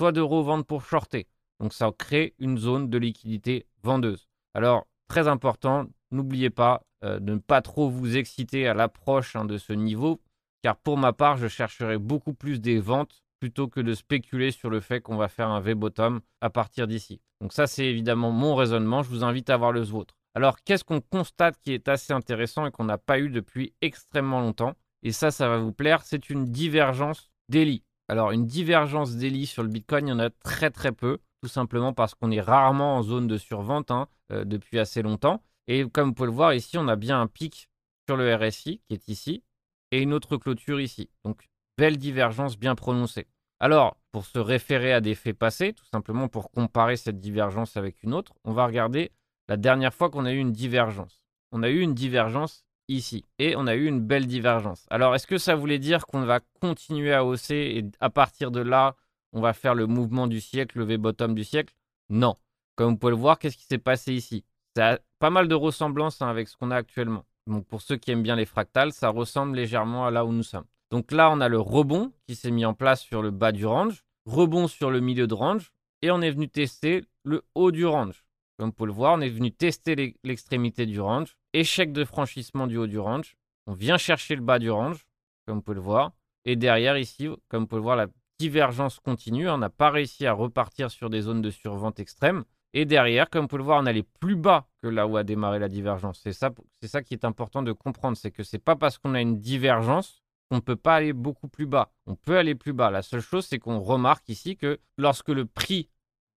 soit 0.00 0.12
de 0.12 0.20
revendre 0.20 0.64
pour 0.64 0.84
shorter. 0.84 1.26
Donc 1.60 1.72
ça 1.72 1.90
crée 1.96 2.34
une 2.38 2.58
zone 2.58 2.90
de 2.90 2.98
liquidité 2.98 3.66
vendeuse. 3.82 4.26
Alors, 4.52 4.86
très 5.08 5.28
important, 5.28 5.86
n'oubliez 6.10 6.50
pas 6.50 6.82
euh, 7.04 7.20
de 7.20 7.34
ne 7.34 7.38
pas 7.38 7.62
trop 7.62 7.88
vous 7.88 8.16
exciter 8.16 8.66
à 8.66 8.74
l'approche 8.74 9.36
hein, 9.36 9.44
de 9.44 9.58
ce 9.58 9.72
niveau, 9.72 10.20
car 10.62 10.76
pour 10.76 10.96
ma 10.98 11.12
part, 11.12 11.36
je 11.36 11.48
chercherai 11.48 11.98
beaucoup 11.98 12.34
plus 12.34 12.60
des 12.60 12.80
ventes 12.80 13.23
plutôt 13.44 13.68
que 13.68 13.80
de 13.80 13.92
spéculer 13.92 14.52
sur 14.52 14.70
le 14.70 14.80
fait 14.80 15.02
qu'on 15.02 15.18
va 15.18 15.28
faire 15.28 15.50
un 15.50 15.60
V-bottom 15.60 16.22
à 16.40 16.48
partir 16.48 16.86
d'ici. 16.86 17.20
Donc 17.42 17.52
ça, 17.52 17.66
c'est 17.66 17.84
évidemment 17.84 18.30
mon 18.30 18.54
raisonnement. 18.54 19.02
Je 19.02 19.10
vous 19.10 19.22
invite 19.22 19.50
à 19.50 19.58
voir 19.58 19.70
le 19.70 19.82
vôtre. 19.82 20.16
Alors, 20.34 20.62
qu'est-ce 20.64 20.82
qu'on 20.82 21.02
constate 21.02 21.58
qui 21.60 21.74
est 21.74 21.86
assez 21.88 22.14
intéressant 22.14 22.64
et 22.64 22.70
qu'on 22.70 22.84
n'a 22.84 22.96
pas 22.96 23.18
eu 23.18 23.28
depuis 23.28 23.74
extrêmement 23.82 24.40
longtemps? 24.40 24.76
Et 25.02 25.12
ça, 25.12 25.30
ça 25.30 25.46
va 25.46 25.58
vous 25.58 25.74
plaire, 25.74 26.04
c'est 26.04 26.30
une 26.30 26.46
divergence 26.46 27.30
daily. 27.50 27.82
Alors, 28.08 28.30
une 28.30 28.46
divergence 28.46 29.14
daily 29.14 29.44
sur 29.44 29.62
le 29.62 29.68
Bitcoin, 29.68 30.06
il 30.06 30.12
y 30.12 30.14
en 30.14 30.20
a 30.20 30.30
très 30.30 30.70
très 30.70 30.92
peu, 30.92 31.18
tout 31.42 31.48
simplement 31.48 31.92
parce 31.92 32.14
qu'on 32.14 32.30
est 32.30 32.40
rarement 32.40 32.96
en 32.96 33.02
zone 33.02 33.26
de 33.26 33.36
survente 33.36 33.90
hein, 33.90 34.08
euh, 34.32 34.46
depuis 34.46 34.78
assez 34.78 35.02
longtemps. 35.02 35.42
Et 35.68 35.86
comme 35.86 36.08
vous 36.08 36.14
pouvez 36.14 36.28
le 36.28 36.34
voir 36.34 36.54
ici, 36.54 36.78
on 36.78 36.88
a 36.88 36.96
bien 36.96 37.20
un 37.20 37.26
pic 37.26 37.68
sur 38.08 38.16
le 38.16 38.34
RSI 38.34 38.80
qui 38.88 38.94
est 38.94 39.08
ici 39.08 39.42
et 39.90 40.00
une 40.00 40.14
autre 40.14 40.38
clôture 40.38 40.80
ici. 40.80 41.10
Donc, 41.26 41.46
belle 41.76 41.98
divergence 41.98 42.58
bien 42.58 42.74
prononcée. 42.74 43.26
Alors, 43.64 43.96
pour 44.12 44.26
se 44.26 44.38
référer 44.38 44.92
à 44.92 45.00
des 45.00 45.14
faits 45.14 45.38
passés, 45.38 45.72
tout 45.72 45.86
simplement 45.86 46.28
pour 46.28 46.50
comparer 46.50 46.98
cette 46.98 47.18
divergence 47.18 47.78
avec 47.78 48.02
une 48.02 48.12
autre, 48.12 48.34
on 48.44 48.52
va 48.52 48.66
regarder 48.66 49.10
la 49.48 49.56
dernière 49.56 49.94
fois 49.94 50.10
qu'on 50.10 50.26
a 50.26 50.32
eu 50.32 50.36
une 50.36 50.52
divergence. 50.52 51.24
On 51.50 51.62
a 51.62 51.70
eu 51.70 51.80
une 51.80 51.94
divergence 51.94 52.66
ici. 52.88 53.24
Et 53.38 53.56
on 53.56 53.66
a 53.66 53.74
eu 53.74 53.86
une 53.86 54.02
belle 54.02 54.26
divergence. 54.26 54.84
Alors, 54.90 55.14
est-ce 55.14 55.26
que 55.26 55.38
ça 55.38 55.54
voulait 55.54 55.78
dire 55.78 56.04
qu'on 56.04 56.26
va 56.26 56.40
continuer 56.60 57.14
à 57.14 57.24
hausser 57.24 57.54
et 57.54 57.90
à 58.00 58.10
partir 58.10 58.50
de 58.50 58.60
là, 58.60 58.96
on 59.32 59.40
va 59.40 59.54
faire 59.54 59.74
le 59.74 59.86
mouvement 59.86 60.26
du 60.26 60.42
siècle, 60.42 60.76
le 60.76 60.84
V-bottom 60.84 61.34
du 61.34 61.42
siècle? 61.42 61.72
Non. 62.10 62.36
Comme 62.76 62.90
vous 62.90 62.98
pouvez 62.98 63.12
le 63.12 63.16
voir, 63.16 63.38
qu'est-ce 63.38 63.56
qui 63.56 63.64
s'est 63.64 63.78
passé 63.78 64.12
ici? 64.12 64.44
Ça 64.76 64.92
a 64.92 64.98
pas 65.20 65.30
mal 65.30 65.48
de 65.48 65.54
ressemblances 65.54 66.20
hein, 66.20 66.28
avec 66.28 66.48
ce 66.48 66.58
qu'on 66.58 66.70
a 66.70 66.76
actuellement. 66.76 67.24
Donc, 67.46 67.66
pour 67.66 67.80
ceux 67.80 67.96
qui 67.96 68.10
aiment 68.10 68.22
bien 68.22 68.36
les 68.36 68.44
fractales, 68.44 68.92
ça 68.92 69.08
ressemble 69.08 69.56
légèrement 69.56 70.06
à 70.06 70.10
là 70.10 70.26
où 70.26 70.32
nous 70.32 70.42
sommes. 70.42 70.66
Donc 70.94 71.10
là, 71.10 71.28
on 71.32 71.40
a 71.40 71.48
le 71.48 71.58
rebond 71.58 72.12
qui 72.28 72.36
s'est 72.36 72.52
mis 72.52 72.64
en 72.64 72.72
place 72.72 73.02
sur 73.02 73.20
le 73.20 73.32
bas 73.32 73.50
du 73.50 73.66
range, 73.66 74.04
rebond 74.26 74.68
sur 74.68 74.92
le 74.92 75.00
milieu 75.00 75.26
de 75.26 75.34
range, 75.34 75.72
et 76.02 76.12
on 76.12 76.20
est 76.20 76.30
venu 76.30 76.48
tester 76.48 77.02
le 77.24 77.42
haut 77.56 77.72
du 77.72 77.84
range. 77.84 78.24
Comme 78.56 78.68
vous 78.68 78.74
pouvez 78.74 78.86
le 78.86 78.92
voir, 78.92 79.14
on 79.14 79.20
est 79.20 79.28
venu 79.28 79.50
tester 79.50 80.14
l'extrémité 80.22 80.86
du 80.86 81.00
range, 81.00 81.36
échec 81.52 81.92
de 81.92 82.04
franchissement 82.04 82.68
du 82.68 82.76
haut 82.76 82.86
du 82.86 83.00
range. 83.00 83.34
On 83.66 83.72
vient 83.72 83.98
chercher 83.98 84.36
le 84.36 84.42
bas 84.42 84.60
du 84.60 84.70
range, 84.70 85.04
comme 85.48 85.56
vous 85.56 85.62
pouvez 85.62 85.74
le 85.74 85.80
voir. 85.80 86.12
Et 86.44 86.54
derrière, 86.54 86.96
ici, 86.96 87.28
comme 87.48 87.62
vous 87.62 87.66
pouvez 87.66 87.80
le 87.80 87.82
voir, 87.82 87.96
la 87.96 88.06
divergence 88.38 89.00
continue. 89.00 89.48
On 89.48 89.58
n'a 89.58 89.70
pas 89.70 89.90
réussi 89.90 90.26
à 90.26 90.32
repartir 90.32 90.92
sur 90.92 91.10
des 91.10 91.22
zones 91.22 91.42
de 91.42 91.50
survente 91.50 91.98
extrême. 91.98 92.44
Et 92.72 92.84
derrière, 92.84 93.30
comme 93.30 93.42
vous 93.42 93.48
pouvez 93.48 93.62
le 93.62 93.64
voir, 93.64 93.82
on 93.82 93.86
allait 93.86 94.06
plus 94.20 94.36
bas 94.36 94.68
que 94.80 94.86
là 94.86 95.08
où 95.08 95.16
a 95.16 95.24
démarré 95.24 95.58
la 95.58 95.68
divergence. 95.68 96.20
C'est 96.22 96.32
ça, 96.32 96.52
ça 96.84 97.02
qui 97.02 97.14
est 97.14 97.24
important 97.24 97.62
de 97.62 97.72
comprendre. 97.72 98.16
C'est 98.16 98.30
que 98.30 98.44
c'est 98.44 98.60
pas 98.60 98.76
parce 98.76 98.98
qu'on 98.98 99.16
a 99.16 99.20
une 99.20 99.40
divergence 99.40 100.23
qu'on 100.54 100.58
ne 100.58 100.76
peut 100.76 100.76
pas 100.76 100.96
aller 100.96 101.12
beaucoup 101.12 101.48
plus 101.48 101.66
bas. 101.66 101.92
On 102.06 102.14
peut 102.14 102.38
aller 102.38 102.54
plus 102.54 102.72
bas. 102.72 102.90
La 102.90 103.02
seule 103.02 103.20
chose, 103.20 103.46
c'est 103.46 103.58
qu'on 103.58 103.80
remarque 103.80 104.28
ici 104.28 104.56
que 104.56 104.78
lorsque 104.96 105.30
le 105.30 105.46
prix 105.46 105.88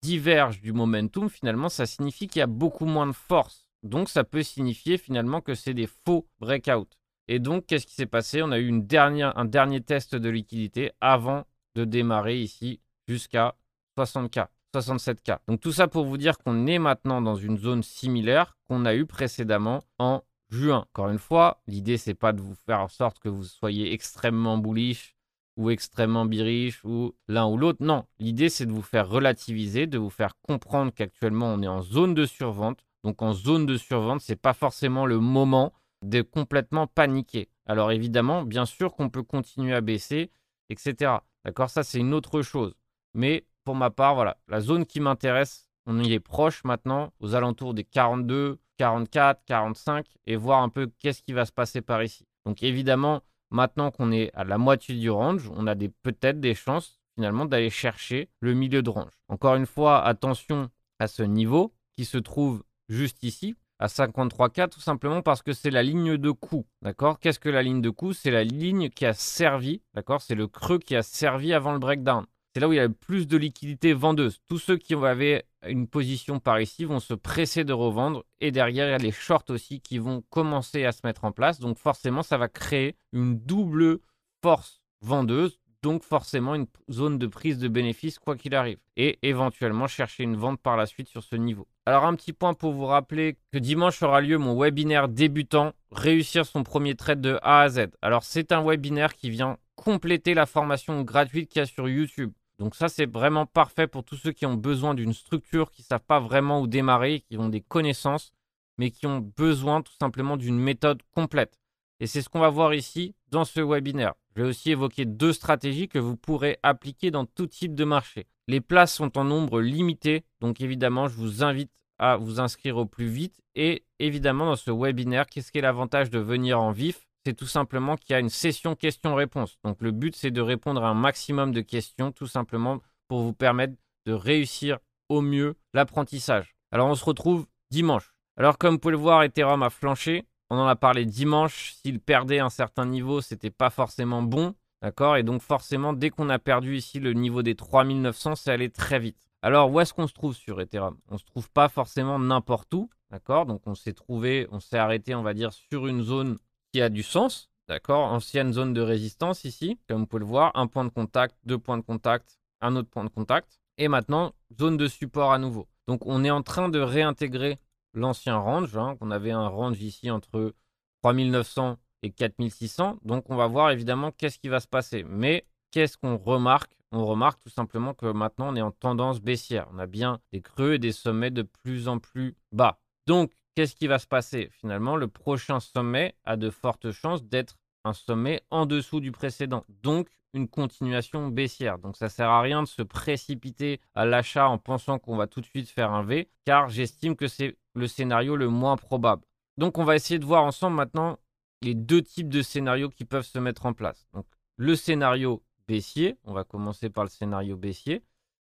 diverge 0.01 0.61
du 0.61 0.71
momentum, 0.71 1.29
finalement, 1.29 1.69
ça 1.69 1.85
signifie 1.85 2.27
qu'il 2.27 2.39
y 2.39 2.43
a 2.43 2.47
beaucoup 2.47 2.85
moins 2.85 3.07
de 3.07 3.11
force 3.11 3.65
donc 3.85 4.09
ça 4.09 4.23
peut 4.23 4.41
signifier 4.43 4.97
finalement 4.97 5.41
que 5.41 5.53
c'est 5.53 5.75
des 5.75 5.87
faux 5.87 6.27
breakouts. 6.39 6.89
Et 7.27 7.39
donc 7.39 7.67
qu'est-ce 7.67 7.85
qui 7.85 7.93
s'est 7.93 8.07
passé? 8.07 8.41
On 8.41 8.51
a 8.51 8.57
eu 8.59 8.71
un 8.71 9.45
dernier 9.45 9.81
test 9.81 10.15
de 10.15 10.29
liquidité 10.29 10.91
avant 11.01 11.45
de 11.75 11.85
démarrer 11.85 12.39
ici 12.39 12.81
jusqu'à 13.07 13.55
60K, 13.97 14.47
67K. 14.75 15.37
Donc 15.47 15.61
tout 15.61 15.71
ça 15.71 15.87
pour 15.87 16.05
vous 16.05 16.17
dire 16.17 16.39
qu'on 16.39 16.65
est 16.65 16.79
maintenant 16.79 17.21
dans 17.21 17.35
une 17.35 17.57
zone 17.57 17.83
similaire 17.83 18.57
qu'on 18.67 18.85
a 18.85 18.95
eu 18.95 19.05
précédemment 19.05 19.83
en 19.99 20.23
juin. 20.55 20.85
Encore 20.89 21.09
une 21.09 21.19
fois, 21.19 21.61
l'idée 21.67 21.97
c'est 21.97 22.13
pas 22.15 22.33
de 22.33 22.41
vous 22.41 22.55
faire 22.65 22.81
en 22.81 22.87
sorte 22.87 23.19
que 23.19 23.29
vous 23.29 23.43
soyez 23.43 23.93
extrêmement 23.93 24.57
bullish 24.57 25.15
ou 25.57 25.69
extrêmement 25.69 26.25
bearish 26.25 26.83
ou 26.83 27.15
l'un 27.27 27.45
ou 27.47 27.57
l'autre. 27.57 27.83
Non, 27.83 28.05
l'idée 28.19 28.49
c'est 28.49 28.65
de 28.65 28.71
vous 28.71 28.81
faire 28.81 29.07
relativiser, 29.07 29.87
de 29.87 29.97
vous 29.97 30.09
faire 30.09 30.33
comprendre 30.41 30.91
qu'actuellement 30.93 31.53
on 31.53 31.61
est 31.61 31.67
en 31.67 31.81
zone 31.81 32.13
de 32.13 32.25
survente 32.25 32.85
donc 33.05 33.21
en 33.21 33.33
zone 33.33 33.67
de 33.67 33.77
survente, 33.77 34.21
ce 34.21 34.31
n'est 34.31 34.35
pas 34.35 34.55
forcément 34.55 35.05
le 35.05 35.19
moment 35.19 35.73
de 36.01 36.23
complètement 36.23 36.87
paniquer. 36.87 37.49
Alors 37.67 37.91
évidemment, 37.91 38.41
bien 38.41 38.65
sûr 38.65 38.95
qu'on 38.95 39.09
peut 39.09 39.21
continuer 39.21 39.75
à 39.75 39.81
baisser, 39.81 40.31
etc. 40.71 41.17
D'accord? 41.45 41.69
Ça, 41.69 41.83
c'est 41.83 41.99
une 41.99 42.15
autre 42.15 42.41
chose. 42.41 42.73
Mais 43.13 43.45
pour 43.63 43.75
ma 43.75 43.91
part, 43.91 44.15
voilà, 44.15 44.37
la 44.47 44.59
zone 44.59 44.87
qui 44.87 44.99
m'intéresse, 45.01 45.69
on 45.85 45.99
y 45.99 46.13
est 46.13 46.19
proche 46.19 46.63
maintenant, 46.63 47.13
aux 47.19 47.35
alentours 47.35 47.75
des 47.75 47.83
42, 47.83 48.57
44, 48.77 49.41
45, 49.45 50.05
et 50.25 50.35
voir 50.35 50.61
un 50.61 50.69
peu 50.69 50.91
qu'est-ce 50.99 51.21
qui 51.21 51.33
va 51.33 51.45
se 51.45 51.51
passer 51.51 51.81
par 51.81 52.03
ici. 52.03 52.25
Donc 52.45 52.63
évidemment, 52.63 53.21
maintenant 53.51 53.91
qu'on 53.91 54.11
est 54.11 54.31
à 54.33 54.43
la 54.43 54.57
moitié 54.57 54.95
du 54.95 55.09
range, 55.09 55.49
on 55.55 55.67
a 55.67 55.75
peut-être 55.75 56.39
des 56.39 56.55
chances 56.55 56.99
finalement 57.15 57.45
d'aller 57.45 57.69
chercher 57.69 58.29
le 58.41 58.53
milieu 58.53 58.81
de 58.81 58.89
range. 58.89 59.13
Encore 59.29 59.55
une 59.55 59.65
fois, 59.65 60.03
attention 60.03 60.69
à 60.99 61.07
ce 61.07 61.23
niveau 61.23 61.73
qui 61.93 62.05
se 62.05 62.17
trouve 62.17 62.63
juste 62.89 63.23
ici, 63.23 63.55
à 63.79 63.87
53K, 63.87 64.69
tout 64.69 64.79
simplement 64.79 65.21
parce 65.21 65.41
que 65.41 65.53
c'est 65.53 65.71
la 65.71 65.83
ligne 65.83 66.17
de 66.17 66.31
coup. 66.31 66.65
D'accord? 66.81 67.19
Qu'est-ce 67.19 67.39
que 67.39 67.49
la 67.49 67.63
ligne 67.63 67.81
de 67.81 67.89
coup 67.89 68.13
C'est 68.13 68.31
la 68.31 68.43
ligne 68.43 68.89
qui 68.89 69.05
a 69.05 69.13
servi, 69.13 69.81
d'accord? 69.93 70.21
C'est 70.21 70.35
le 70.35 70.47
creux 70.47 70.79
qui 70.79 70.95
a 70.95 71.03
servi 71.03 71.53
avant 71.53 71.73
le 71.73 71.79
breakdown. 71.79 72.25
C'est 72.55 72.61
là 72.61 72.69
où 72.69 72.73
il 72.73 72.77
y 72.77 72.79
a 72.79 72.87
le 72.87 72.93
plus 72.93 73.27
de 73.27 73.35
liquidité 73.35 73.91
vendeuse. 73.91 74.39
Tous 74.47 74.59
ceux 74.59 74.77
qui 74.77 74.93
avaient 74.93 75.43
une 75.67 75.87
position 75.87 76.39
par 76.39 76.61
ici 76.61 76.85
vont 76.85 77.01
se 77.01 77.13
presser 77.13 77.65
de 77.65 77.73
revendre. 77.73 78.23
Et 78.39 78.53
derrière, 78.53 78.87
il 78.87 78.91
y 78.91 78.93
a 78.93 78.97
les 78.97 79.11
shorts 79.11 79.43
aussi 79.49 79.81
qui 79.81 79.97
vont 79.97 80.23
commencer 80.29 80.85
à 80.85 80.93
se 80.93 81.01
mettre 81.03 81.25
en 81.25 81.33
place. 81.33 81.59
Donc 81.59 81.77
forcément, 81.77 82.23
ça 82.23 82.37
va 82.37 82.47
créer 82.47 82.95
une 83.11 83.37
double 83.37 83.99
force 84.41 84.81
vendeuse 85.01 85.59
donc 85.83 86.01
forcément 86.01 86.55
une 86.55 86.65
zone 86.89 87.19
de 87.19 87.27
prise 87.27 87.59
de 87.59 87.67
bénéfice 87.67 88.17
quoi 88.17 88.35
qu'il 88.35 88.55
arrive, 88.55 88.79
et 88.97 89.19
éventuellement 89.21 89.85
chercher 89.85 90.23
une 90.23 90.35
vente 90.35 90.59
par 90.59 90.77
la 90.77 90.87
suite 90.87 91.07
sur 91.07 91.21
ce 91.21 91.35
niveau. 91.35 91.67
Alors 91.85 92.05
un 92.05 92.15
petit 92.15 92.33
point 92.33 92.55
pour 92.55 92.73
vous 92.73 92.87
rappeler 92.87 93.37
que 93.51 93.59
dimanche 93.59 94.01
aura 94.01 94.19
lieu 94.19 94.39
mon 94.39 94.59
webinaire 94.59 95.09
débutant, 95.09 95.73
réussir 95.91 96.43
son 96.47 96.63
premier 96.63 96.95
trade 96.95 97.21
de 97.21 97.37
A 97.43 97.61
à 97.61 97.69
Z. 97.69 97.89
Alors 98.01 98.23
c'est 98.23 98.51
un 98.51 98.63
webinaire 98.63 99.13
qui 99.13 99.29
vient 99.29 99.59
compléter 99.75 100.33
la 100.33 100.47
formation 100.47 101.03
gratuite 101.03 101.51
qu'il 101.51 101.59
y 101.59 101.63
a 101.63 101.67
sur 101.67 101.87
YouTube. 101.87 102.31
Donc 102.59 102.75
ça 102.75 102.87
c'est 102.89 103.09
vraiment 103.09 103.45
parfait 103.45 103.87
pour 103.87 104.03
tous 104.03 104.15
ceux 104.15 104.31
qui 104.31 104.45
ont 104.45 104.55
besoin 104.55 104.93
d'une 104.93 105.13
structure, 105.13 105.71
qui 105.71 105.81
ne 105.81 105.85
savent 105.85 106.05
pas 106.05 106.19
vraiment 106.19 106.61
où 106.61 106.67
démarrer, 106.67 107.21
qui 107.21 107.37
ont 107.37 107.49
des 107.49 107.61
connaissances, 107.61 108.31
mais 108.77 108.91
qui 108.91 109.07
ont 109.07 109.19
besoin 109.19 109.81
tout 109.81 109.93
simplement 109.99 110.37
d'une 110.37 110.59
méthode 110.59 111.01
complète. 111.11 111.59
Et 111.99 112.07
c'est 112.07 112.21
ce 112.21 112.29
qu'on 112.29 112.39
va 112.39 112.49
voir 112.49 112.73
ici 112.73 113.15
dans 113.31 113.45
ce 113.45 113.61
webinaire. 113.61 114.13
Je 114.35 114.41
vais 114.41 114.47
aussi 114.47 114.71
évoquer 114.71 115.05
deux 115.05 115.31
stratégies 115.31 115.87
que 115.87 115.99
vous 115.99 116.17
pourrez 116.17 116.57
appliquer 116.61 117.09
dans 117.09 117.25
tout 117.25 117.47
type 117.47 117.73
de 117.73 117.85
marché. 117.85 118.27
Les 118.47 118.59
places 118.59 118.93
sont 118.93 119.17
en 119.17 119.23
nombre 119.23 119.61
limité, 119.61 120.25
donc 120.41 120.59
évidemment, 120.59 121.07
je 121.07 121.15
vous 121.15 121.43
invite 121.43 121.71
à 121.97 122.17
vous 122.17 122.41
inscrire 122.41 122.77
au 122.77 122.85
plus 122.85 123.07
vite. 123.07 123.41
Et 123.55 123.85
évidemment, 123.99 124.45
dans 124.45 124.55
ce 124.57 124.71
webinaire, 124.71 125.25
qu'est-ce 125.27 125.51
qui 125.51 125.59
est 125.59 125.61
l'avantage 125.61 126.09
de 126.09 126.19
venir 126.19 126.59
en 126.61 126.71
vif? 126.71 127.07
C'est 127.25 127.33
tout 127.33 127.47
simplement 127.47 127.95
qu'il 127.95 128.11
y 128.11 128.15
a 128.15 128.19
une 128.19 128.29
session 128.29 128.75
questions-réponses. 128.75 129.57
Donc 129.63 129.81
le 129.81 129.89
but, 129.89 130.15
c'est 130.15 130.29
de 130.29 130.41
répondre 130.41 130.83
à 130.83 130.89
un 130.89 130.93
maximum 130.93 131.51
de 131.51 131.61
questions, 131.61 132.11
tout 132.11 132.27
simplement 132.27 132.81
pour 133.07 133.21
vous 133.21 133.33
permettre 133.33 133.73
de 134.05 134.13
réussir 134.13 134.77
au 135.09 135.21
mieux 135.21 135.55
l'apprentissage. 135.73 136.55
Alors 136.71 136.87
on 136.87 136.93
se 136.93 137.03
retrouve 137.03 137.47
dimanche. 137.71 138.13
Alors 138.37 138.59
comme 138.59 138.75
vous 138.75 138.79
pouvez 138.79 138.91
le 138.91 138.99
voir, 138.99 139.23
Ethereum 139.23 139.63
a 139.63 139.71
flanché. 139.71 140.25
On 140.51 140.57
en 140.59 140.67
a 140.67 140.75
parlé 140.75 141.05
dimanche. 141.05 141.73
S'il 141.73 141.99
perdait 141.99 142.37
un 142.37 142.49
certain 142.49 142.85
niveau, 142.85 143.21
c'était 143.21 143.49
pas 143.49 143.71
forcément 143.71 144.21
bon. 144.21 144.53
D'accord? 144.83 145.17
Et 145.17 145.23
donc 145.23 145.41
forcément, 145.41 145.93
dès 145.93 146.11
qu'on 146.11 146.29
a 146.29 146.37
perdu 146.37 146.77
ici 146.77 146.99
le 146.99 147.13
niveau 147.13 147.41
des 147.41 147.55
3900, 147.55 148.35
c'est 148.35 148.51
allé 148.51 148.69
très 148.69 148.99
vite. 148.99 149.17
Alors, 149.41 149.71
où 149.71 149.79
est-ce 149.79 149.93
qu'on 149.93 150.07
se 150.07 150.13
trouve 150.13 150.35
sur 150.35 150.61
Ethereum 150.61 150.97
On 151.09 151.17
se 151.17 151.23
trouve 151.23 151.49
pas 151.49 151.69
forcément 151.69 152.19
n'importe 152.19 152.73
où. 152.73 152.89
D'accord? 153.09 153.45
Donc, 153.45 153.61
on 153.65 153.75
s'est 153.75 153.93
trouvé, 153.93 154.47
on 154.51 154.59
s'est 154.59 154.77
arrêté, 154.77 155.15
on 155.15 155.21
va 155.23 155.33
dire, 155.33 155.53
sur 155.53 155.87
une 155.87 156.01
zone 156.01 156.37
qui 156.75 156.81
a 156.81 156.89
du 156.89 157.03
sens. 157.03 157.49
D'accord 157.69 158.11
Ancienne 158.11 158.51
zone 158.51 158.73
de 158.73 158.81
résistance 158.81 159.45
ici, 159.45 159.79
comme 159.87 160.01
vous 160.01 160.07
pouvez 160.07 160.19
le 160.19 160.25
voir. 160.25 160.51
Un 160.55 160.67
point 160.67 160.83
de 160.83 160.89
contact, 160.89 161.33
deux 161.45 161.57
points 161.57 161.77
de 161.77 161.83
contact, 161.83 162.37
un 162.59 162.75
autre 162.75 162.89
point 162.89 163.05
de 163.05 163.09
contact. 163.09 163.61
Et 163.77 163.87
maintenant, 163.87 164.33
zone 164.59 164.75
de 164.75 164.87
support 164.87 165.31
à 165.31 165.39
nouveau. 165.39 165.69
Donc, 165.87 166.05
on 166.05 166.25
est 166.25 166.31
en 166.31 166.43
train 166.43 166.67
de 166.67 166.79
réintégrer 166.79 167.59
l'ancien 167.93 168.35
range. 168.35 168.75
Hein, 168.75 168.97
on 168.99 169.09
avait 169.09 169.31
un 169.31 169.47
range 169.47 169.81
ici 169.81 170.11
entre 170.11 170.53
3900 171.01 171.77
et 172.03 172.11
4600. 172.11 172.99
Donc, 173.05 173.29
on 173.29 173.37
va 173.37 173.47
voir 173.47 173.71
évidemment 173.71 174.11
qu'est-ce 174.11 174.37
qui 174.37 174.49
va 174.49 174.59
se 174.59 174.67
passer. 174.67 175.05
Mais 175.07 175.45
qu'est-ce 175.71 175.97
qu'on 175.97 176.17
remarque? 176.17 176.73
On 176.91 177.05
remarque 177.05 177.41
tout 177.41 177.49
simplement 177.49 177.93
que 177.93 178.07
maintenant, 178.07 178.49
on 178.51 178.55
est 178.57 178.61
en 178.61 178.71
tendance 178.71 179.21
baissière. 179.21 179.69
On 179.71 179.79
a 179.79 179.87
bien 179.87 180.19
des 180.33 180.41
creux 180.41 180.73
et 180.73 180.79
des 180.79 180.91
sommets 180.91 181.31
de 181.31 181.43
plus 181.43 181.87
en 181.87 181.99
plus 181.99 182.35
bas. 182.51 182.81
Donc, 183.07 183.31
qu'est-ce 183.55 183.75
qui 183.75 183.87
va 183.87 183.99
se 183.99 184.07
passer? 184.07 184.49
Finalement, 184.51 184.95
le 184.95 185.07
prochain 185.07 185.59
sommet 185.59 186.15
a 186.23 186.37
de 186.37 186.49
fortes 186.49 186.91
chances 186.91 187.23
d'être 187.23 187.57
un 187.83 187.93
sommet 187.93 188.41
en 188.49 188.65
dessous 188.65 188.99
du 188.99 189.11
précédent. 189.11 189.65
Donc, 189.81 190.07
une 190.35 190.47
continuation 190.49 191.29
baissière. 191.29 191.79
Donc 191.79 191.95
ça 191.95 192.09
sert 192.09 192.29
à 192.29 192.41
rien 192.41 192.61
de 192.61 192.67
se 192.67 192.81
précipiter 192.81 193.79
à 193.95 194.05
l'achat 194.05 194.47
en 194.47 194.57
pensant 194.57 194.99
qu'on 194.99 195.15
va 195.15 195.27
tout 195.27 195.41
de 195.41 195.45
suite 195.45 195.69
faire 195.69 195.91
un 195.91 196.03
V, 196.03 196.29
car 196.43 196.69
j'estime 196.69 197.15
que 197.15 197.27
c'est 197.27 197.57
le 197.73 197.87
scénario 197.87 198.35
le 198.35 198.49
moins 198.49 198.75
probable. 198.75 199.23
Donc 199.57 199.77
on 199.77 199.83
va 199.83 199.95
essayer 199.95 200.19
de 200.19 200.25
voir 200.25 200.43
ensemble 200.43 200.75
maintenant 200.75 201.17
les 201.61 201.73
deux 201.73 202.01
types 202.01 202.29
de 202.29 202.41
scénarios 202.41 202.89
qui 202.89 203.05
peuvent 203.05 203.25
se 203.25 203.39
mettre 203.39 203.65
en 203.65 203.73
place. 203.73 204.07
Donc 204.13 204.25
le 204.57 204.75
scénario 204.75 205.41
baissier, 205.67 206.17
on 206.25 206.33
va 206.33 206.43
commencer 206.43 206.89
par 206.89 207.05
le 207.05 207.09
scénario 207.09 207.55
baissier, 207.55 208.03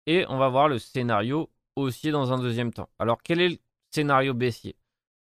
et 0.06 0.24
on 0.28 0.38
va 0.38 0.48
voir 0.48 0.68
le 0.68 0.78
scénario 0.78 1.50
haussier 1.76 2.12
dans 2.12 2.32
un 2.32 2.38
deuxième 2.38 2.72
temps. 2.72 2.88
Alors 2.98 3.22
quel 3.22 3.40
est 3.40 3.48
le 3.48 3.58
scénario 3.90 4.34
baissier? 4.34 4.76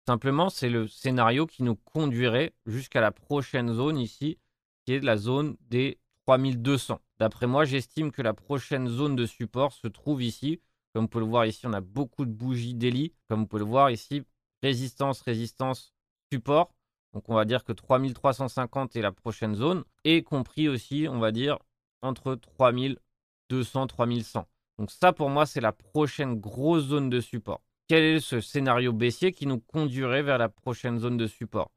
Simplement, 0.09 0.49
c'est 0.49 0.71
le 0.71 0.89
scénario 0.89 1.47
qui 1.47 1.63
nous 1.63 1.77
conduirait 1.77 2.55
jusqu'à 2.65 3.03
la 3.03 3.11
prochaine 3.11 3.75
zone 3.75 3.99
ici, 3.99 4.39
qui 4.87 4.95
est 4.95 5.05
la 5.05 5.19
zone 5.19 5.59
des 5.69 5.99
3200. 6.25 7.03
D'après 7.19 7.47
moi, 7.47 7.67
j'estime 7.67 8.11
que 8.11 8.23
la 8.23 8.33
prochaine 8.33 8.89
zone 8.89 9.17
de 9.17 9.27
support 9.27 9.75
se 9.75 9.87
trouve 9.87 10.23
ici. 10.23 10.63
Comme 10.95 11.03
vous 11.03 11.09
pouvez 11.09 11.27
le 11.27 11.31
voir 11.31 11.45
ici, 11.45 11.67
on 11.67 11.75
a 11.75 11.83
beaucoup 11.83 12.25
de 12.25 12.31
bougies 12.31 12.73
daily. 12.73 13.13
Comme 13.29 13.41
vous 13.41 13.47
pouvez 13.47 13.61
le 13.61 13.69
voir 13.69 13.91
ici, 13.91 14.23
résistance, 14.63 15.21
résistance, 15.21 15.93
support. 16.33 16.73
Donc 17.13 17.29
on 17.29 17.35
va 17.35 17.45
dire 17.45 17.63
que 17.63 17.73
3350 17.73 18.97
est 18.97 19.03
la 19.03 19.13
prochaine 19.13 19.55
zone. 19.55 19.85
Et 20.05 20.23
compris 20.23 20.71
aussi, 20.71 21.07
on 21.07 21.19
va 21.19 21.33
dire, 21.33 21.59
entre 22.01 22.35
3200, 22.35 23.87
3100. 23.89 24.49
Donc 24.79 24.91
ça, 24.91 25.13
pour 25.13 25.29
moi, 25.29 25.45
c'est 25.45 25.61
la 25.61 25.73
prochaine 25.73 26.41
grosse 26.41 26.85
zone 26.85 27.11
de 27.11 27.21
support. 27.21 27.61
Quel 27.89 28.03
est 28.03 28.21
ce 28.21 28.43
scénario 28.43 28.93
baissier 28.93 29.33
qui 29.33 29.47
nous 29.47 29.61
conduirait 29.61 30.23
vers 30.23 30.37
la 30.37 30.51
prochaine 30.51 30.99
zone 30.99 31.17
de 31.17 31.27
support? 31.27 31.71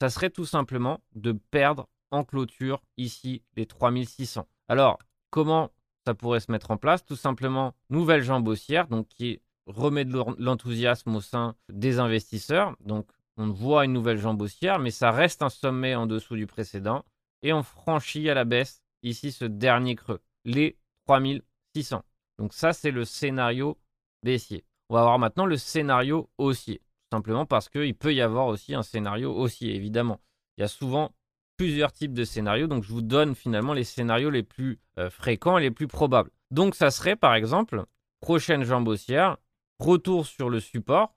Ça 0.00 0.08
serait 0.08 0.30
tout 0.30 0.46
simplement 0.46 1.00
de 1.14 1.32
perdre 1.32 1.90
en 2.10 2.24
clôture 2.24 2.82
ici 2.96 3.42
les 3.54 3.66
3600. 3.66 4.48
Alors, 4.68 4.98
comment 5.28 5.70
ça 6.06 6.14
pourrait 6.14 6.40
se 6.40 6.50
mettre 6.50 6.70
en 6.70 6.78
place? 6.78 7.04
Tout 7.04 7.16
simplement, 7.16 7.74
nouvelle 7.90 8.22
jambe 8.22 8.48
haussière, 8.48 8.88
donc 8.88 9.08
qui 9.08 9.42
remet 9.66 10.06
de 10.06 10.18
l'enthousiasme 10.38 11.14
au 11.14 11.20
sein 11.20 11.54
des 11.68 11.98
investisseurs. 11.98 12.74
Donc, 12.80 13.06
on 13.36 13.50
voit 13.50 13.84
une 13.84 13.92
nouvelle 13.92 14.16
jambe 14.16 14.40
haussière, 14.40 14.78
mais 14.78 14.90
ça 14.90 15.10
reste 15.10 15.42
un 15.42 15.50
sommet 15.50 15.94
en 15.94 16.06
dessous 16.06 16.36
du 16.36 16.46
précédent. 16.46 17.04
Et 17.42 17.52
on 17.52 17.62
franchit 17.62 18.30
à 18.30 18.34
la 18.34 18.46
baisse 18.46 18.82
ici 19.02 19.32
ce 19.32 19.44
dernier 19.44 19.96
creux, 19.96 20.20
les 20.46 20.78
3600. 21.06 22.02
Donc 22.38 22.54
ça, 22.54 22.72
c'est 22.72 22.90
le 22.90 23.04
scénario 23.04 23.78
baissier. 24.22 24.64
On 24.88 24.94
va 24.94 25.02
voir 25.02 25.18
maintenant 25.18 25.46
le 25.46 25.56
scénario 25.56 26.30
haussier. 26.38 26.80
Simplement 27.12 27.46
parce 27.46 27.68
qu'il 27.68 27.94
peut 27.94 28.14
y 28.14 28.20
avoir 28.20 28.46
aussi 28.46 28.74
un 28.74 28.82
scénario 28.82 29.34
haussier, 29.34 29.74
évidemment. 29.74 30.20
Il 30.56 30.62
y 30.62 30.64
a 30.64 30.68
souvent 30.68 31.12
plusieurs 31.56 31.92
types 31.92 32.14
de 32.14 32.24
scénarios. 32.24 32.66
Donc, 32.66 32.84
je 32.84 32.92
vous 32.92 33.02
donne 33.02 33.34
finalement 33.34 33.72
les 33.72 33.84
scénarios 33.84 34.30
les 34.30 34.42
plus 34.42 34.78
euh, 34.98 35.10
fréquents 35.10 35.58
et 35.58 35.62
les 35.62 35.70
plus 35.70 35.88
probables. 35.88 36.30
Donc, 36.50 36.74
ça 36.74 36.90
serait 36.90 37.16
par 37.16 37.34
exemple, 37.34 37.84
prochaine 38.20 38.64
jambe 38.64 38.88
haussière, 38.88 39.36
retour 39.78 40.26
sur 40.26 40.48
le 40.48 40.60
support. 40.60 41.14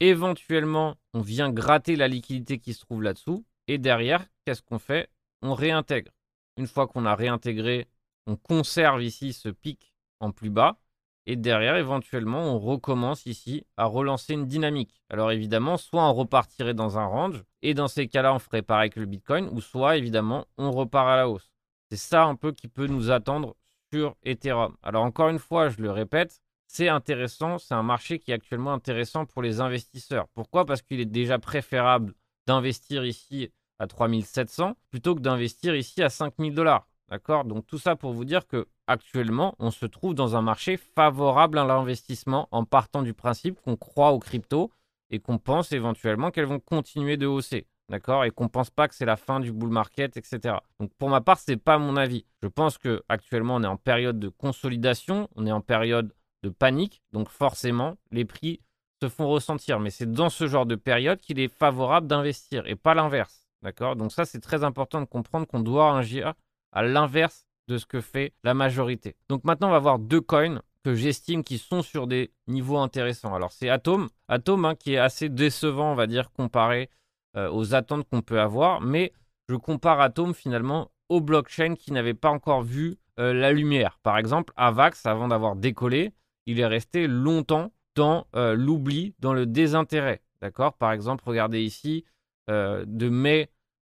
Éventuellement, 0.00 0.96
on 1.14 1.20
vient 1.20 1.50
gratter 1.50 1.96
la 1.96 2.08
liquidité 2.08 2.58
qui 2.58 2.74
se 2.74 2.80
trouve 2.80 3.02
là-dessous. 3.02 3.44
Et 3.68 3.78
derrière, 3.78 4.26
qu'est-ce 4.44 4.62
qu'on 4.62 4.78
fait? 4.78 5.08
On 5.42 5.54
réintègre. 5.54 6.10
Une 6.56 6.66
fois 6.66 6.86
qu'on 6.86 7.06
a 7.06 7.14
réintégré, 7.14 7.86
on 8.26 8.36
conserve 8.36 9.02
ici 9.02 9.32
ce 9.32 9.48
pic 9.48 9.94
en 10.20 10.30
plus 10.30 10.50
bas. 10.50 10.78
Et 11.26 11.36
derrière, 11.36 11.76
éventuellement, 11.76 12.54
on 12.54 12.58
recommence 12.58 13.24
ici 13.24 13.64
à 13.76 13.86
relancer 13.86 14.34
une 14.34 14.46
dynamique. 14.46 15.00
Alors 15.08 15.32
évidemment, 15.32 15.78
soit 15.78 16.08
on 16.08 16.12
repartirait 16.12 16.74
dans 16.74 16.98
un 16.98 17.06
range, 17.06 17.42
et 17.62 17.72
dans 17.72 17.88
ces 17.88 18.08
cas-là, 18.08 18.34
on 18.34 18.38
ferait 18.38 18.62
pareil 18.62 18.90
que 18.90 19.00
le 19.00 19.06
Bitcoin, 19.06 19.48
ou 19.50 19.60
soit 19.60 19.96
évidemment, 19.96 20.44
on 20.58 20.70
repart 20.70 21.08
à 21.08 21.16
la 21.16 21.28
hausse. 21.28 21.50
C'est 21.90 21.96
ça 21.96 22.24
un 22.24 22.34
peu 22.34 22.52
qui 22.52 22.68
peut 22.68 22.86
nous 22.86 23.10
attendre 23.10 23.56
sur 23.92 24.16
Ethereum. 24.22 24.76
Alors 24.82 25.04
encore 25.04 25.28
une 25.28 25.38
fois, 25.38 25.70
je 25.70 25.80
le 25.80 25.90
répète, 25.90 26.40
c'est 26.66 26.88
intéressant, 26.88 27.58
c'est 27.58 27.74
un 27.74 27.82
marché 27.82 28.18
qui 28.18 28.30
est 28.30 28.34
actuellement 28.34 28.72
intéressant 28.72 29.24
pour 29.26 29.42
les 29.42 29.60
investisseurs. 29.60 30.28
Pourquoi? 30.34 30.66
Parce 30.66 30.82
qu'il 30.82 31.00
est 31.00 31.06
déjà 31.06 31.38
préférable 31.38 32.14
d'investir 32.46 33.04
ici 33.04 33.50
à 33.78 33.86
3700 33.86 34.76
plutôt 34.90 35.14
que 35.14 35.20
d'investir 35.20 35.74
ici 35.74 36.02
à 36.02 36.10
5000 36.10 36.54
dollars. 36.54 36.86
D'accord? 37.14 37.44
Donc 37.44 37.64
tout 37.68 37.78
ça 37.78 37.94
pour 37.94 38.12
vous 38.12 38.24
dire 38.24 38.44
que 38.44 38.66
actuellement, 38.88 39.54
on 39.60 39.70
se 39.70 39.86
trouve 39.86 40.16
dans 40.16 40.34
un 40.34 40.42
marché 40.42 40.76
favorable 40.76 41.58
à 41.58 41.64
l'investissement 41.64 42.48
en 42.50 42.64
partant 42.64 43.02
du 43.02 43.14
principe 43.14 43.60
qu'on 43.60 43.76
croit 43.76 44.10
aux 44.10 44.18
cryptos 44.18 44.72
et 45.10 45.20
qu'on 45.20 45.38
pense 45.38 45.70
éventuellement 45.70 46.32
qu'elles 46.32 46.46
vont 46.46 46.58
continuer 46.58 47.16
de 47.16 47.28
hausser. 47.28 47.68
D'accord? 47.88 48.24
Et 48.24 48.32
qu'on 48.32 48.48
pense 48.48 48.68
pas 48.68 48.88
que 48.88 48.96
c'est 48.96 49.04
la 49.04 49.14
fin 49.14 49.38
du 49.38 49.52
bull 49.52 49.70
market, 49.70 50.16
etc. 50.16 50.56
Donc 50.80 50.92
pour 50.94 51.08
ma 51.08 51.20
part, 51.20 51.38
ce 51.38 51.52
n'est 51.52 51.56
pas 51.56 51.78
mon 51.78 51.96
avis. 51.96 52.26
Je 52.42 52.48
pense 52.48 52.78
que 52.78 53.04
actuellement 53.08 53.54
on 53.54 53.62
est 53.62 53.68
en 53.68 53.76
période 53.76 54.18
de 54.18 54.28
consolidation, 54.28 55.28
on 55.36 55.46
est 55.46 55.52
en 55.52 55.60
période 55.60 56.12
de 56.42 56.48
panique, 56.48 57.00
donc 57.12 57.28
forcément 57.28 57.96
les 58.10 58.24
prix 58.24 58.60
se 59.00 59.08
font 59.08 59.28
ressentir. 59.28 59.78
Mais 59.78 59.90
c'est 59.90 60.10
dans 60.10 60.30
ce 60.30 60.48
genre 60.48 60.66
de 60.66 60.74
période 60.74 61.20
qu'il 61.20 61.38
est 61.38 61.46
favorable 61.46 62.08
d'investir 62.08 62.66
et 62.66 62.74
pas 62.74 62.94
l'inverse. 62.94 63.46
D'accord? 63.62 63.94
Donc 63.94 64.10
ça 64.10 64.24
c'est 64.24 64.40
très 64.40 64.64
important 64.64 65.00
de 65.00 65.06
comprendre 65.06 65.46
qu'on 65.46 65.60
doit 65.60 65.96
agir 65.96 66.34
à 66.74 66.82
l'inverse 66.82 67.46
de 67.68 67.78
ce 67.78 67.86
que 67.86 68.02
fait 68.02 68.34
la 68.42 68.52
majorité. 68.52 69.16
Donc 69.30 69.44
maintenant, 69.44 69.68
on 69.68 69.72
va 69.72 69.78
voir 69.78 69.98
deux 69.98 70.20
coins 70.20 70.60
que 70.84 70.94
j'estime 70.94 71.42
qui 71.42 71.56
sont 71.56 71.80
sur 71.80 72.06
des 72.06 72.30
niveaux 72.46 72.76
intéressants. 72.76 73.34
Alors 73.34 73.52
c'est 73.52 73.70
Atom, 73.70 74.10
Atom 74.28 74.66
hein, 74.66 74.74
qui 74.74 74.94
est 74.94 74.98
assez 74.98 75.30
décevant, 75.30 75.92
on 75.92 75.94
va 75.94 76.06
dire, 76.06 76.30
comparé 76.30 76.90
euh, 77.36 77.50
aux 77.50 77.74
attentes 77.74 78.06
qu'on 78.10 78.20
peut 78.20 78.40
avoir, 78.40 78.82
mais 78.82 79.12
je 79.48 79.56
compare 79.56 80.00
Atom 80.00 80.34
finalement 80.34 80.90
aux 81.08 81.20
blockchains 81.20 81.74
qui 81.74 81.92
n'avaient 81.92 82.12
pas 82.12 82.28
encore 82.28 82.62
vu 82.62 82.98
euh, 83.18 83.32
la 83.32 83.52
lumière. 83.52 83.98
Par 84.02 84.18
exemple, 84.18 84.52
Avax, 84.56 85.06
avant 85.06 85.28
d'avoir 85.28 85.56
décollé, 85.56 86.12
il 86.46 86.60
est 86.60 86.66
resté 86.66 87.06
longtemps 87.06 87.72
dans 87.94 88.26
euh, 88.36 88.54
l'oubli, 88.54 89.14
dans 89.20 89.32
le 89.32 89.46
désintérêt. 89.46 90.20
D'accord? 90.42 90.74
Par 90.74 90.92
exemple, 90.92 91.24
regardez 91.26 91.62
ici, 91.62 92.04
de 92.46 93.08
mai 93.08 93.48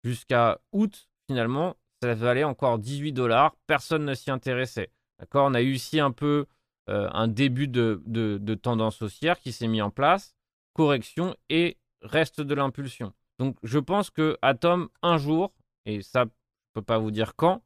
jusqu'à 0.03 0.61
août, 0.73 1.09
finalement, 1.27 1.77
ça 2.05 2.15
valait 2.15 2.45
encore 2.45 2.79
18 2.79 3.13
dollars. 3.13 3.57
Personne 3.67 4.05
ne 4.05 4.15
s'y 4.15 4.31
intéressait. 4.31 4.91
D'accord? 5.19 5.47
On 5.47 5.55
a 5.55 5.63
eu 5.63 5.73
ici 5.73 6.01
un 6.01 6.11
peu 6.11 6.47
euh, 6.91 7.09
un 7.13 7.29
début 7.29 7.69
de, 7.69 8.03
de, 8.07 8.55
tendance 8.55 9.01
haussière 9.03 9.39
qui 9.39 9.53
s'est 9.53 9.69
mis 9.69 9.81
en 9.81 9.91
place, 9.91 10.35
correction 10.75 11.35
et 11.49 11.79
reste 12.03 12.41
de 12.41 12.55
l'impulsion. 12.55 13.13
Donc 13.39 13.57
je 13.63 13.79
pense 13.79 14.11
que 14.11 14.37
Atom, 14.43 14.89
un 15.03 15.19
jour, 15.19 15.53
et 15.87 16.03
ça, 16.03 16.25
je 16.25 16.31
peux 16.75 16.83
pas 16.83 16.99
vous 16.99 17.11
dire 17.11 17.35
quand, 17.37 17.63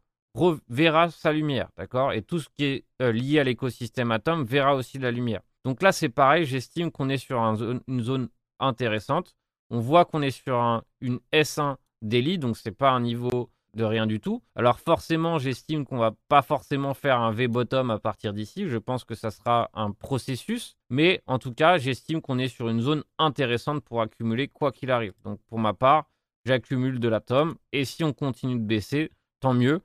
verra 0.68 1.10
sa 1.10 1.32
lumière. 1.32 1.68
D'accord? 1.76 2.12
Et 2.12 2.22
tout 2.22 2.38
ce 2.38 2.48
qui 2.56 2.64
est 2.64 2.84
euh, 3.02 3.10
lié 3.10 3.40
à 3.40 3.44
l'écosystème 3.44 4.12
Atom 4.12 4.44
verra 4.44 4.74
aussi 4.76 4.98
la 4.98 5.10
lumière. 5.10 5.40
Donc 5.64 5.82
là, 5.82 5.90
c'est 5.90 6.08
pareil, 6.08 6.44
j'estime 6.44 6.92
qu'on 6.92 7.08
est 7.08 7.18
sur 7.18 7.40
une 7.40 8.00
zone 8.00 8.28
intéressante. 8.60 9.34
On 9.70 9.80
voit 9.80 10.04
qu'on 10.04 10.22
est 10.22 10.30
sur 10.30 10.82
une 11.00 11.18
S1 11.32 11.76
daily, 12.02 12.38
donc 12.38 12.56
c'est 12.56 12.70
pas 12.70 12.90
un 12.90 13.00
niveau 13.00 13.50
de 13.74 13.84
rien 13.84 14.06
du 14.06 14.20
tout. 14.20 14.42
Alors 14.54 14.78
forcément, 14.80 15.38
j'estime 15.38 15.84
qu'on 15.84 15.98
va 15.98 16.14
pas 16.28 16.42
forcément 16.42 16.94
faire 16.94 17.20
un 17.20 17.32
V-bottom 17.32 17.90
à 17.90 17.98
partir 17.98 18.32
d'ici. 18.32 18.68
Je 18.68 18.78
pense 18.78 19.04
que 19.04 19.14
ça 19.14 19.30
sera 19.30 19.70
un 19.74 19.92
processus. 19.92 20.76
Mais 20.90 21.22
en 21.26 21.38
tout 21.38 21.52
cas, 21.52 21.78
j'estime 21.78 22.20
qu'on 22.20 22.38
est 22.38 22.48
sur 22.48 22.68
une 22.68 22.80
zone 22.80 23.04
intéressante 23.18 23.84
pour 23.84 24.00
accumuler 24.02 24.48
quoi 24.48 24.72
qu'il 24.72 24.90
arrive. 24.90 25.14
Donc 25.24 25.40
pour 25.46 25.58
ma 25.58 25.74
part, 25.74 26.08
j'accumule 26.44 26.98
de 26.98 27.08
l'atome. 27.08 27.56
Et 27.72 27.84
si 27.84 28.04
on 28.04 28.12
continue 28.12 28.58
de 28.58 28.64
baisser, 28.64 29.10
tant 29.40 29.54
mieux. 29.54 29.80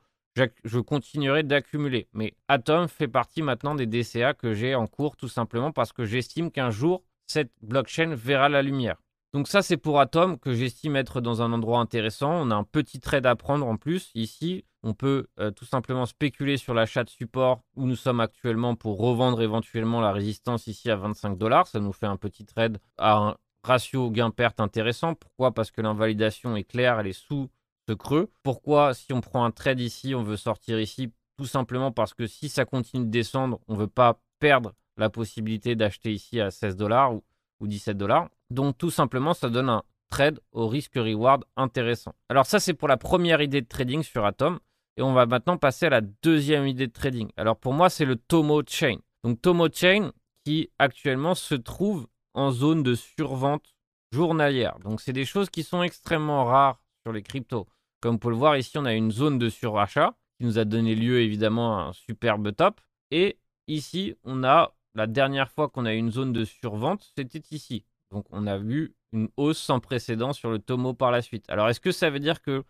Je 0.63 0.79
continuerai 0.79 1.43
d'accumuler. 1.43 2.07
Mais 2.13 2.33
Atom 2.47 2.87
fait 2.87 3.07
partie 3.07 3.43
maintenant 3.43 3.75
des 3.75 3.85
DCA 3.85 4.33
que 4.33 4.55
j'ai 4.55 4.73
en 4.73 4.87
cours 4.87 5.15
tout 5.15 5.27
simplement 5.27 5.71
parce 5.71 5.93
que 5.93 6.05
j'estime 6.05 6.49
qu'un 6.49 6.71
jour, 6.71 7.03
cette 7.27 7.51
blockchain 7.61 8.15
verra 8.15 8.49
la 8.49 8.63
lumière. 8.63 8.97
Donc 9.33 9.47
ça, 9.47 9.63
c'est 9.63 9.77
pour 9.77 9.99
Atom 9.99 10.37
que 10.37 10.53
j'estime 10.53 10.95
être 10.95 11.19
dans 11.19 11.41
un 11.41 11.51
endroit 11.53 11.79
intéressant. 11.79 12.31
On 12.31 12.51
a 12.51 12.55
un 12.55 12.63
petit 12.63 12.99
trade 12.99 13.25
à 13.25 13.35
prendre 13.35 13.65
en 13.65 13.77
plus. 13.77 14.11
Ici, 14.13 14.63
on 14.83 14.93
peut 14.93 15.25
euh, 15.39 15.49
tout 15.49 15.65
simplement 15.65 16.05
spéculer 16.05 16.57
sur 16.57 16.75
l'achat 16.75 17.03
de 17.03 17.09
support 17.09 17.63
où 17.75 17.87
nous 17.87 17.95
sommes 17.95 18.19
actuellement 18.19 18.75
pour 18.75 18.99
revendre 18.99 19.41
éventuellement 19.41 20.01
la 20.01 20.11
résistance 20.11 20.67
ici 20.67 20.91
à 20.91 20.97
25 20.97 21.35
dollars. 21.35 21.65
Ça 21.65 21.79
nous 21.79 21.93
fait 21.93 22.05
un 22.05 22.15
petit 22.15 22.45
trade 22.45 22.77
à 22.99 23.17
un 23.17 23.35
ratio 23.63 24.11
gain-perte 24.11 24.59
intéressant. 24.59 25.15
Pourquoi? 25.15 25.51
Parce 25.51 25.71
que 25.71 25.81
l'invalidation 25.81 26.55
est 26.55 26.63
claire, 26.63 26.99
elle 26.99 27.07
est 27.07 27.13
sous 27.13 27.49
ce 27.89 27.93
creux. 27.93 28.29
Pourquoi 28.43 28.93
si 28.93 29.13
on 29.13 29.21
prend 29.21 29.45
un 29.45 29.51
trade 29.51 29.79
ici, 29.79 30.13
on 30.13 30.21
veut 30.21 30.37
sortir 30.37 30.79
ici? 30.79 31.11
Tout 31.37 31.47
simplement 31.47 31.91
parce 31.91 32.13
que 32.13 32.27
si 32.27 32.49
ça 32.49 32.65
continue 32.65 33.07
de 33.07 33.11
descendre, 33.11 33.59
on 33.67 33.73
ne 33.73 33.79
veut 33.79 33.87
pas 33.87 34.21
perdre 34.37 34.73
la 34.97 35.09
possibilité 35.09 35.75
d'acheter 35.75 36.13
ici 36.13 36.39
à 36.39 36.51
16 36.51 36.75
dollars 36.75 37.15
ou, 37.15 37.23
ou 37.61 37.67
17 37.67 37.97
dollars. 37.97 38.29
Donc 38.53 38.77
tout 38.77 38.91
simplement, 38.91 39.33
ça 39.33 39.49
donne 39.49 39.69
un 39.69 39.83
trade 40.09 40.39
au 40.51 40.67
risque-reward 40.67 41.43
intéressant. 41.55 42.13
Alors 42.29 42.45
ça, 42.45 42.59
c'est 42.59 42.73
pour 42.73 42.87
la 42.87 42.97
première 42.97 43.41
idée 43.41 43.61
de 43.61 43.67
trading 43.67 44.03
sur 44.03 44.25
Atom. 44.25 44.59
Et 44.95 45.01
on 45.01 45.13
va 45.13 45.25
maintenant 45.25 45.57
passer 45.57 45.87
à 45.87 45.89
la 45.89 46.01
deuxième 46.01 46.67
idée 46.67 46.85
de 46.85 46.91
trading. 46.91 47.29
Alors 47.35 47.57
pour 47.57 47.73
moi, 47.73 47.89
c'est 47.89 48.05
le 48.05 48.15
Tomo 48.15 48.61
Chain. 48.67 48.97
Donc 49.23 49.41
Tomo 49.41 49.67
Chain 49.73 50.11
qui 50.45 50.69
actuellement 50.77 51.33
se 51.33 51.55
trouve 51.55 52.07
en 52.35 52.51
zone 52.51 52.83
de 52.83 52.93
survente 52.93 53.75
journalière. 54.11 54.77
Donc 54.83 55.01
c'est 55.01 55.13
des 55.13 55.25
choses 55.25 55.49
qui 55.49 55.63
sont 55.63 55.81
extrêmement 55.81 56.45
rares 56.45 56.79
sur 57.03 57.11
les 57.11 57.23
cryptos. 57.23 57.67
Comme 58.01 58.13
vous 58.13 58.19
pouvez 58.19 58.33
le 58.33 58.39
voir 58.39 58.55
ici, 58.55 58.77
on 58.77 58.85
a 58.85 58.93
une 58.93 59.11
zone 59.11 59.39
de 59.39 59.49
surachat 59.49 60.15
qui 60.37 60.45
nous 60.45 60.59
a 60.59 60.65
donné 60.65 60.93
lieu 60.93 61.21
évidemment 61.21 61.79
à 61.79 61.83
un 61.85 61.93
superbe 61.93 62.55
top. 62.55 62.79
Et 63.09 63.39
ici, 63.67 64.13
on 64.23 64.43
a 64.43 64.75
la 64.93 65.07
dernière 65.07 65.49
fois 65.49 65.69
qu'on 65.69 65.85
a 65.85 65.93
eu 65.93 65.97
une 65.97 66.11
zone 66.11 66.33
de 66.33 66.45
survente, 66.45 67.11
c'était 67.15 67.41
ici. 67.49 67.83
Donc 68.13 68.25
on 68.29 68.47
a 68.47 68.57
vu 68.57 68.95
une 69.11 69.27
hausse 69.37 69.59
sans 69.59 69.79
précédent 69.79 70.33
sur 70.33 70.49
le 70.49 70.59
Tomo 70.59 70.93
par 70.93 71.11
la 71.11 71.21
suite. 71.21 71.45
Alors 71.49 71.67
est-ce 71.67 71.79
que 71.79 71.91
ça 71.91 72.09
veut 72.09 72.19
dire 72.19 72.41
que 72.41 72.63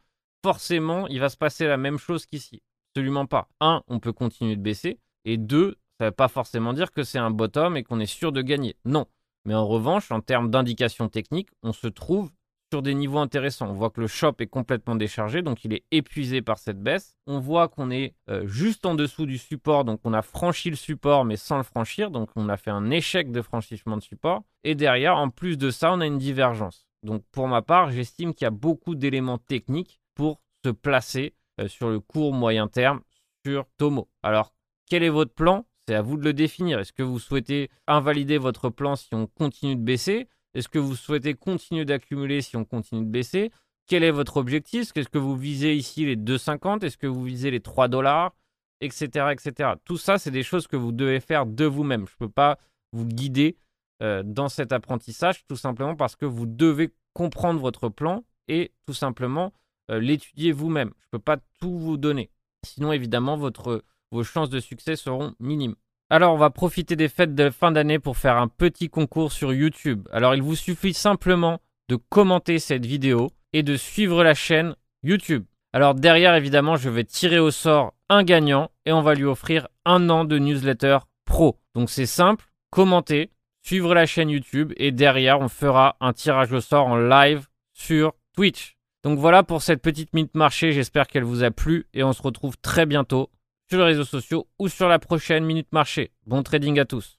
forcément 0.43 1.07
il 1.07 1.19
va 1.19 1.29
se 1.29 1.37
passer 1.37 1.67
la 1.67 1.77
même 1.77 1.97
chose 1.97 2.25
qu'ici? 2.25 2.63
Absolument 2.91 3.25
pas. 3.25 3.49
Un, 3.59 3.83
on 3.87 3.99
peut 3.99 4.13
continuer 4.13 4.55
de 4.55 4.61
baisser. 4.61 4.99
Et 5.25 5.37
deux, 5.37 5.77
ça 5.99 6.05
ne 6.05 6.09
veut 6.09 6.15
pas 6.15 6.27
forcément 6.27 6.73
dire 6.73 6.91
que 6.91 7.03
c'est 7.03 7.19
un 7.19 7.31
bottom 7.31 7.75
et 7.75 7.83
qu'on 7.83 7.99
est 7.99 8.05
sûr 8.05 8.31
de 8.31 8.41
gagner. 8.41 8.75
Non. 8.85 9.05
Mais 9.45 9.53
en 9.53 9.67
revanche, 9.67 10.11
en 10.11 10.21
termes 10.21 10.49
d'indication 10.49 11.09
technique, 11.09 11.49
on 11.61 11.73
se 11.73 11.87
trouve 11.87 12.31
sur 12.73 12.81
des 12.81 12.95
niveaux 12.95 13.19
intéressants. 13.19 13.69
On 13.69 13.73
voit 13.73 13.91
que 13.91 14.01
le 14.01 14.07
shop 14.07 14.33
est 14.39 14.47
complètement 14.47 14.95
déchargé, 14.95 15.43
donc 15.43 15.63
il 15.63 15.73
est 15.75 15.83
épuisé 15.91 16.41
par 16.41 16.57
cette 16.57 16.81
baisse. 16.81 17.19
On 17.27 17.37
voit 17.37 17.67
qu'on 17.67 17.91
est 17.91 18.15
euh, 18.31 18.47
juste 18.47 18.87
en 18.87 18.95
dessous 18.95 19.27
du 19.27 19.37
support, 19.37 19.85
donc 19.85 19.99
on 20.05 20.11
a 20.11 20.23
franchi 20.23 20.71
le 20.71 20.75
support 20.75 21.23
mais 21.23 21.35
sans 21.35 21.57
le 21.57 21.63
franchir, 21.63 22.09
donc 22.09 22.31
on 22.35 22.49
a 22.49 22.57
fait 22.57 22.71
un 22.71 22.89
échec 22.89 23.31
de 23.31 23.43
franchissement 23.43 23.95
de 23.95 24.01
support. 24.01 24.41
Et 24.63 24.73
derrière, 24.73 25.17
en 25.17 25.29
plus 25.29 25.55
de 25.55 25.69
ça, 25.69 25.93
on 25.93 26.01
a 26.01 26.07
une 26.07 26.17
divergence. 26.17 26.87
Donc 27.03 27.21
pour 27.31 27.47
ma 27.47 27.61
part, 27.61 27.91
j'estime 27.91 28.33
qu'il 28.33 28.45
y 28.45 28.47
a 28.47 28.49
beaucoup 28.49 28.95
d'éléments 28.95 29.37
techniques 29.37 30.01
pour 30.15 30.41
se 30.65 30.71
placer 30.71 31.35
euh, 31.61 31.67
sur 31.67 31.91
le 31.91 31.99
court 31.99 32.33
moyen 32.33 32.67
terme 32.67 33.01
sur 33.45 33.67
Tomo. 33.77 34.09
Alors, 34.23 34.55
quel 34.89 35.03
est 35.03 35.09
votre 35.09 35.35
plan? 35.35 35.67
C'est 35.87 35.93
à 35.93 36.01
vous 36.01 36.17
de 36.17 36.23
le 36.23 36.33
définir. 36.33 36.79
Est-ce 36.79 36.93
que 36.93 37.03
vous 37.03 37.19
souhaitez 37.19 37.69
invalider 37.85 38.39
votre 38.39 38.69
plan 38.71 38.95
si 38.95 39.13
on 39.13 39.27
continue 39.27 39.75
de 39.75 39.83
baisser? 39.83 40.27
Est-ce 40.53 40.69
que 40.69 40.79
vous 40.79 40.95
souhaitez 40.95 41.33
continuer 41.33 41.85
d'accumuler 41.85 42.41
si 42.41 42.55
on 42.57 42.65
continue 42.65 43.05
de 43.05 43.09
baisser? 43.09 43.51
Quel 43.87 44.03
est 44.03 44.11
votre 44.11 44.37
objectif? 44.37 44.91
Est-ce 44.95 45.09
que 45.09 45.17
vous 45.17 45.35
visez 45.35 45.75
ici 45.75 46.05
les 46.05 46.15
2,50 46.15 46.85
Est-ce 46.85 46.97
que 46.97 47.07
vous 47.07 47.23
visez 47.23 47.51
les 47.51 47.59
3 47.59 47.87
dollars? 47.87 48.33
Etc. 48.81 49.05
etc. 49.31 49.71
Tout 49.85 49.97
ça, 49.97 50.17
c'est 50.17 50.31
des 50.31 50.43
choses 50.43 50.67
que 50.67 50.75
vous 50.75 50.91
devez 50.91 51.19
faire 51.19 51.45
de 51.45 51.65
vous-même. 51.65 52.05
Je 52.07 52.13
ne 52.13 52.27
peux 52.27 52.31
pas 52.31 52.57
vous 52.91 53.05
guider 53.05 53.57
euh, 54.01 54.21
dans 54.25 54.49
cet 54.49 54.71
apprentissage 54.71 55.45
tout 55.47 55.55
simplement 55.55 55.95
parce 55.95 56.15
que 56.15 56.25
vous 56.25 56.45
devez 56.45 56.93
comprendre 57.13 57.59
votre 57.59 57.89
plan 57.89 58.23
et 58.47 58.71
tout 58.85 58.93
simplement 58.93 59.53
euh, 59.91 59.99
l'étudier 59.99 60.51
vous-même. 60.51 60.91
Je 60.99 61.07
ne 61.07 61.11
peux 61.11 61.23
pas 61.23 61.37
tout 61.59 61.77
vous 61.77 61.97
donner. 61.97 62.29
Sinon, 62.65 62.91
évidemment, 62.91 63.37
vos 63.37 64.23
chances 64.23 64.49
de 64.49 64.59
succès 64.59 64.95
seront 64.95 65.35
minimes. 65.39 65.75
Alors, 66.13 66.35
on 66.35 66.37
va 66.37 66.51
profiter 66.51 66.95
des 66.95 67.09
fêtes 67.09 67.33
de 67.33 67.49
fin 67.49 67.71
d'année 67.71 67.97
pour 67.97 68.17
faire 68.17 68.37
un 68.37 68.47
petit 68.47 68.87
concours 68.87 69.31
sur 69.31 69.51
YouTube. 69.51 70.07
Alors, 70.11 70.35
il 70.35 70.43
vous 70.43 70.55
suffit 70.55 70.93
simplement 70.93 71.59
de 71.89 71.95
commenter 71.95 72.59
cette 72.59 72.85
vidéo 72.85 73.31
et 73.51 73.63
de 73.63 73.75
suivre 73.75 74.23
la 74.23 74.35
chaîne 74.35 74.75
YouTube. 75.01 75.43
Alors, 75.73 75.95
derrière, 75.95 76.35
évidemment, 76.35 76.75
je 76.75 76.91
vais 76.91 77.03
tirer 77.03 77.39
au 77.39 77.49
sort 77.49 77.95
un 78.09 78.21
gagnant 78.21 78.69
et 78.85 78.91
on 78.91 79.01
va 79.01 79.15
lui 79.15 79.23
offrir 79.23 79.67
un 79.85 80.07
an 80.11 80.23
de 80.23 80.37
newsletter 80.37 80.99
pro. 81.25 81.57
Donc, 81.73 81.89
c'est 81.89 82.05
simple, 82.05 82.45
commenter, 82.69 83.31
suivre 83.63 83.95
la 83.95 84.05
chaîne 84.05 84.29
YouTube 84.29 84.71
et 84.77 84.91
derrière, 84.91 85.41
on 85.41 85.49
fera 85.49 85.97
un 85.99 86.13
tirage 86.13 86.53
au 86.53 86.61
sort 86.61 86.85
en 86.85 86.97
live 86.97 87.47
sur 87.73 88.13
Twitch. 88.35 88.77
Donc 89.03 89.17
voilà 89.17 89.41
pour 89.41 89.63
cette 89.63 89.81
petite 89.81 90.13
minute 90.13 90.35
marché, 90.35 90.73
j'espère 90.73 91.07
qu'elle 91.07 91.23
vous 91.23 91.43
a 91.43 91.49
plu 91.49 91.87
et 91.95 92.03
on 92.03 92.13
se 92.13 92.21
retrouve 92.21 92.55
très 92.61 92.85
bientôt 92.85 93.31
sur 93.69 93.79
les 93.79 93.85
réseaux 93.85 94.05
sociaux 94.05 94.47
ou 94.59 94.67
sur 94.67 94.87
la 94.87 94.99
prochaine 94.99 95.45
Minute 95.45 95.71
Marché. 95.71 96.11
Bon 96.25 96.43
trading 96.43 96.79
à 96.79 96.85
tous. 96.85 97.17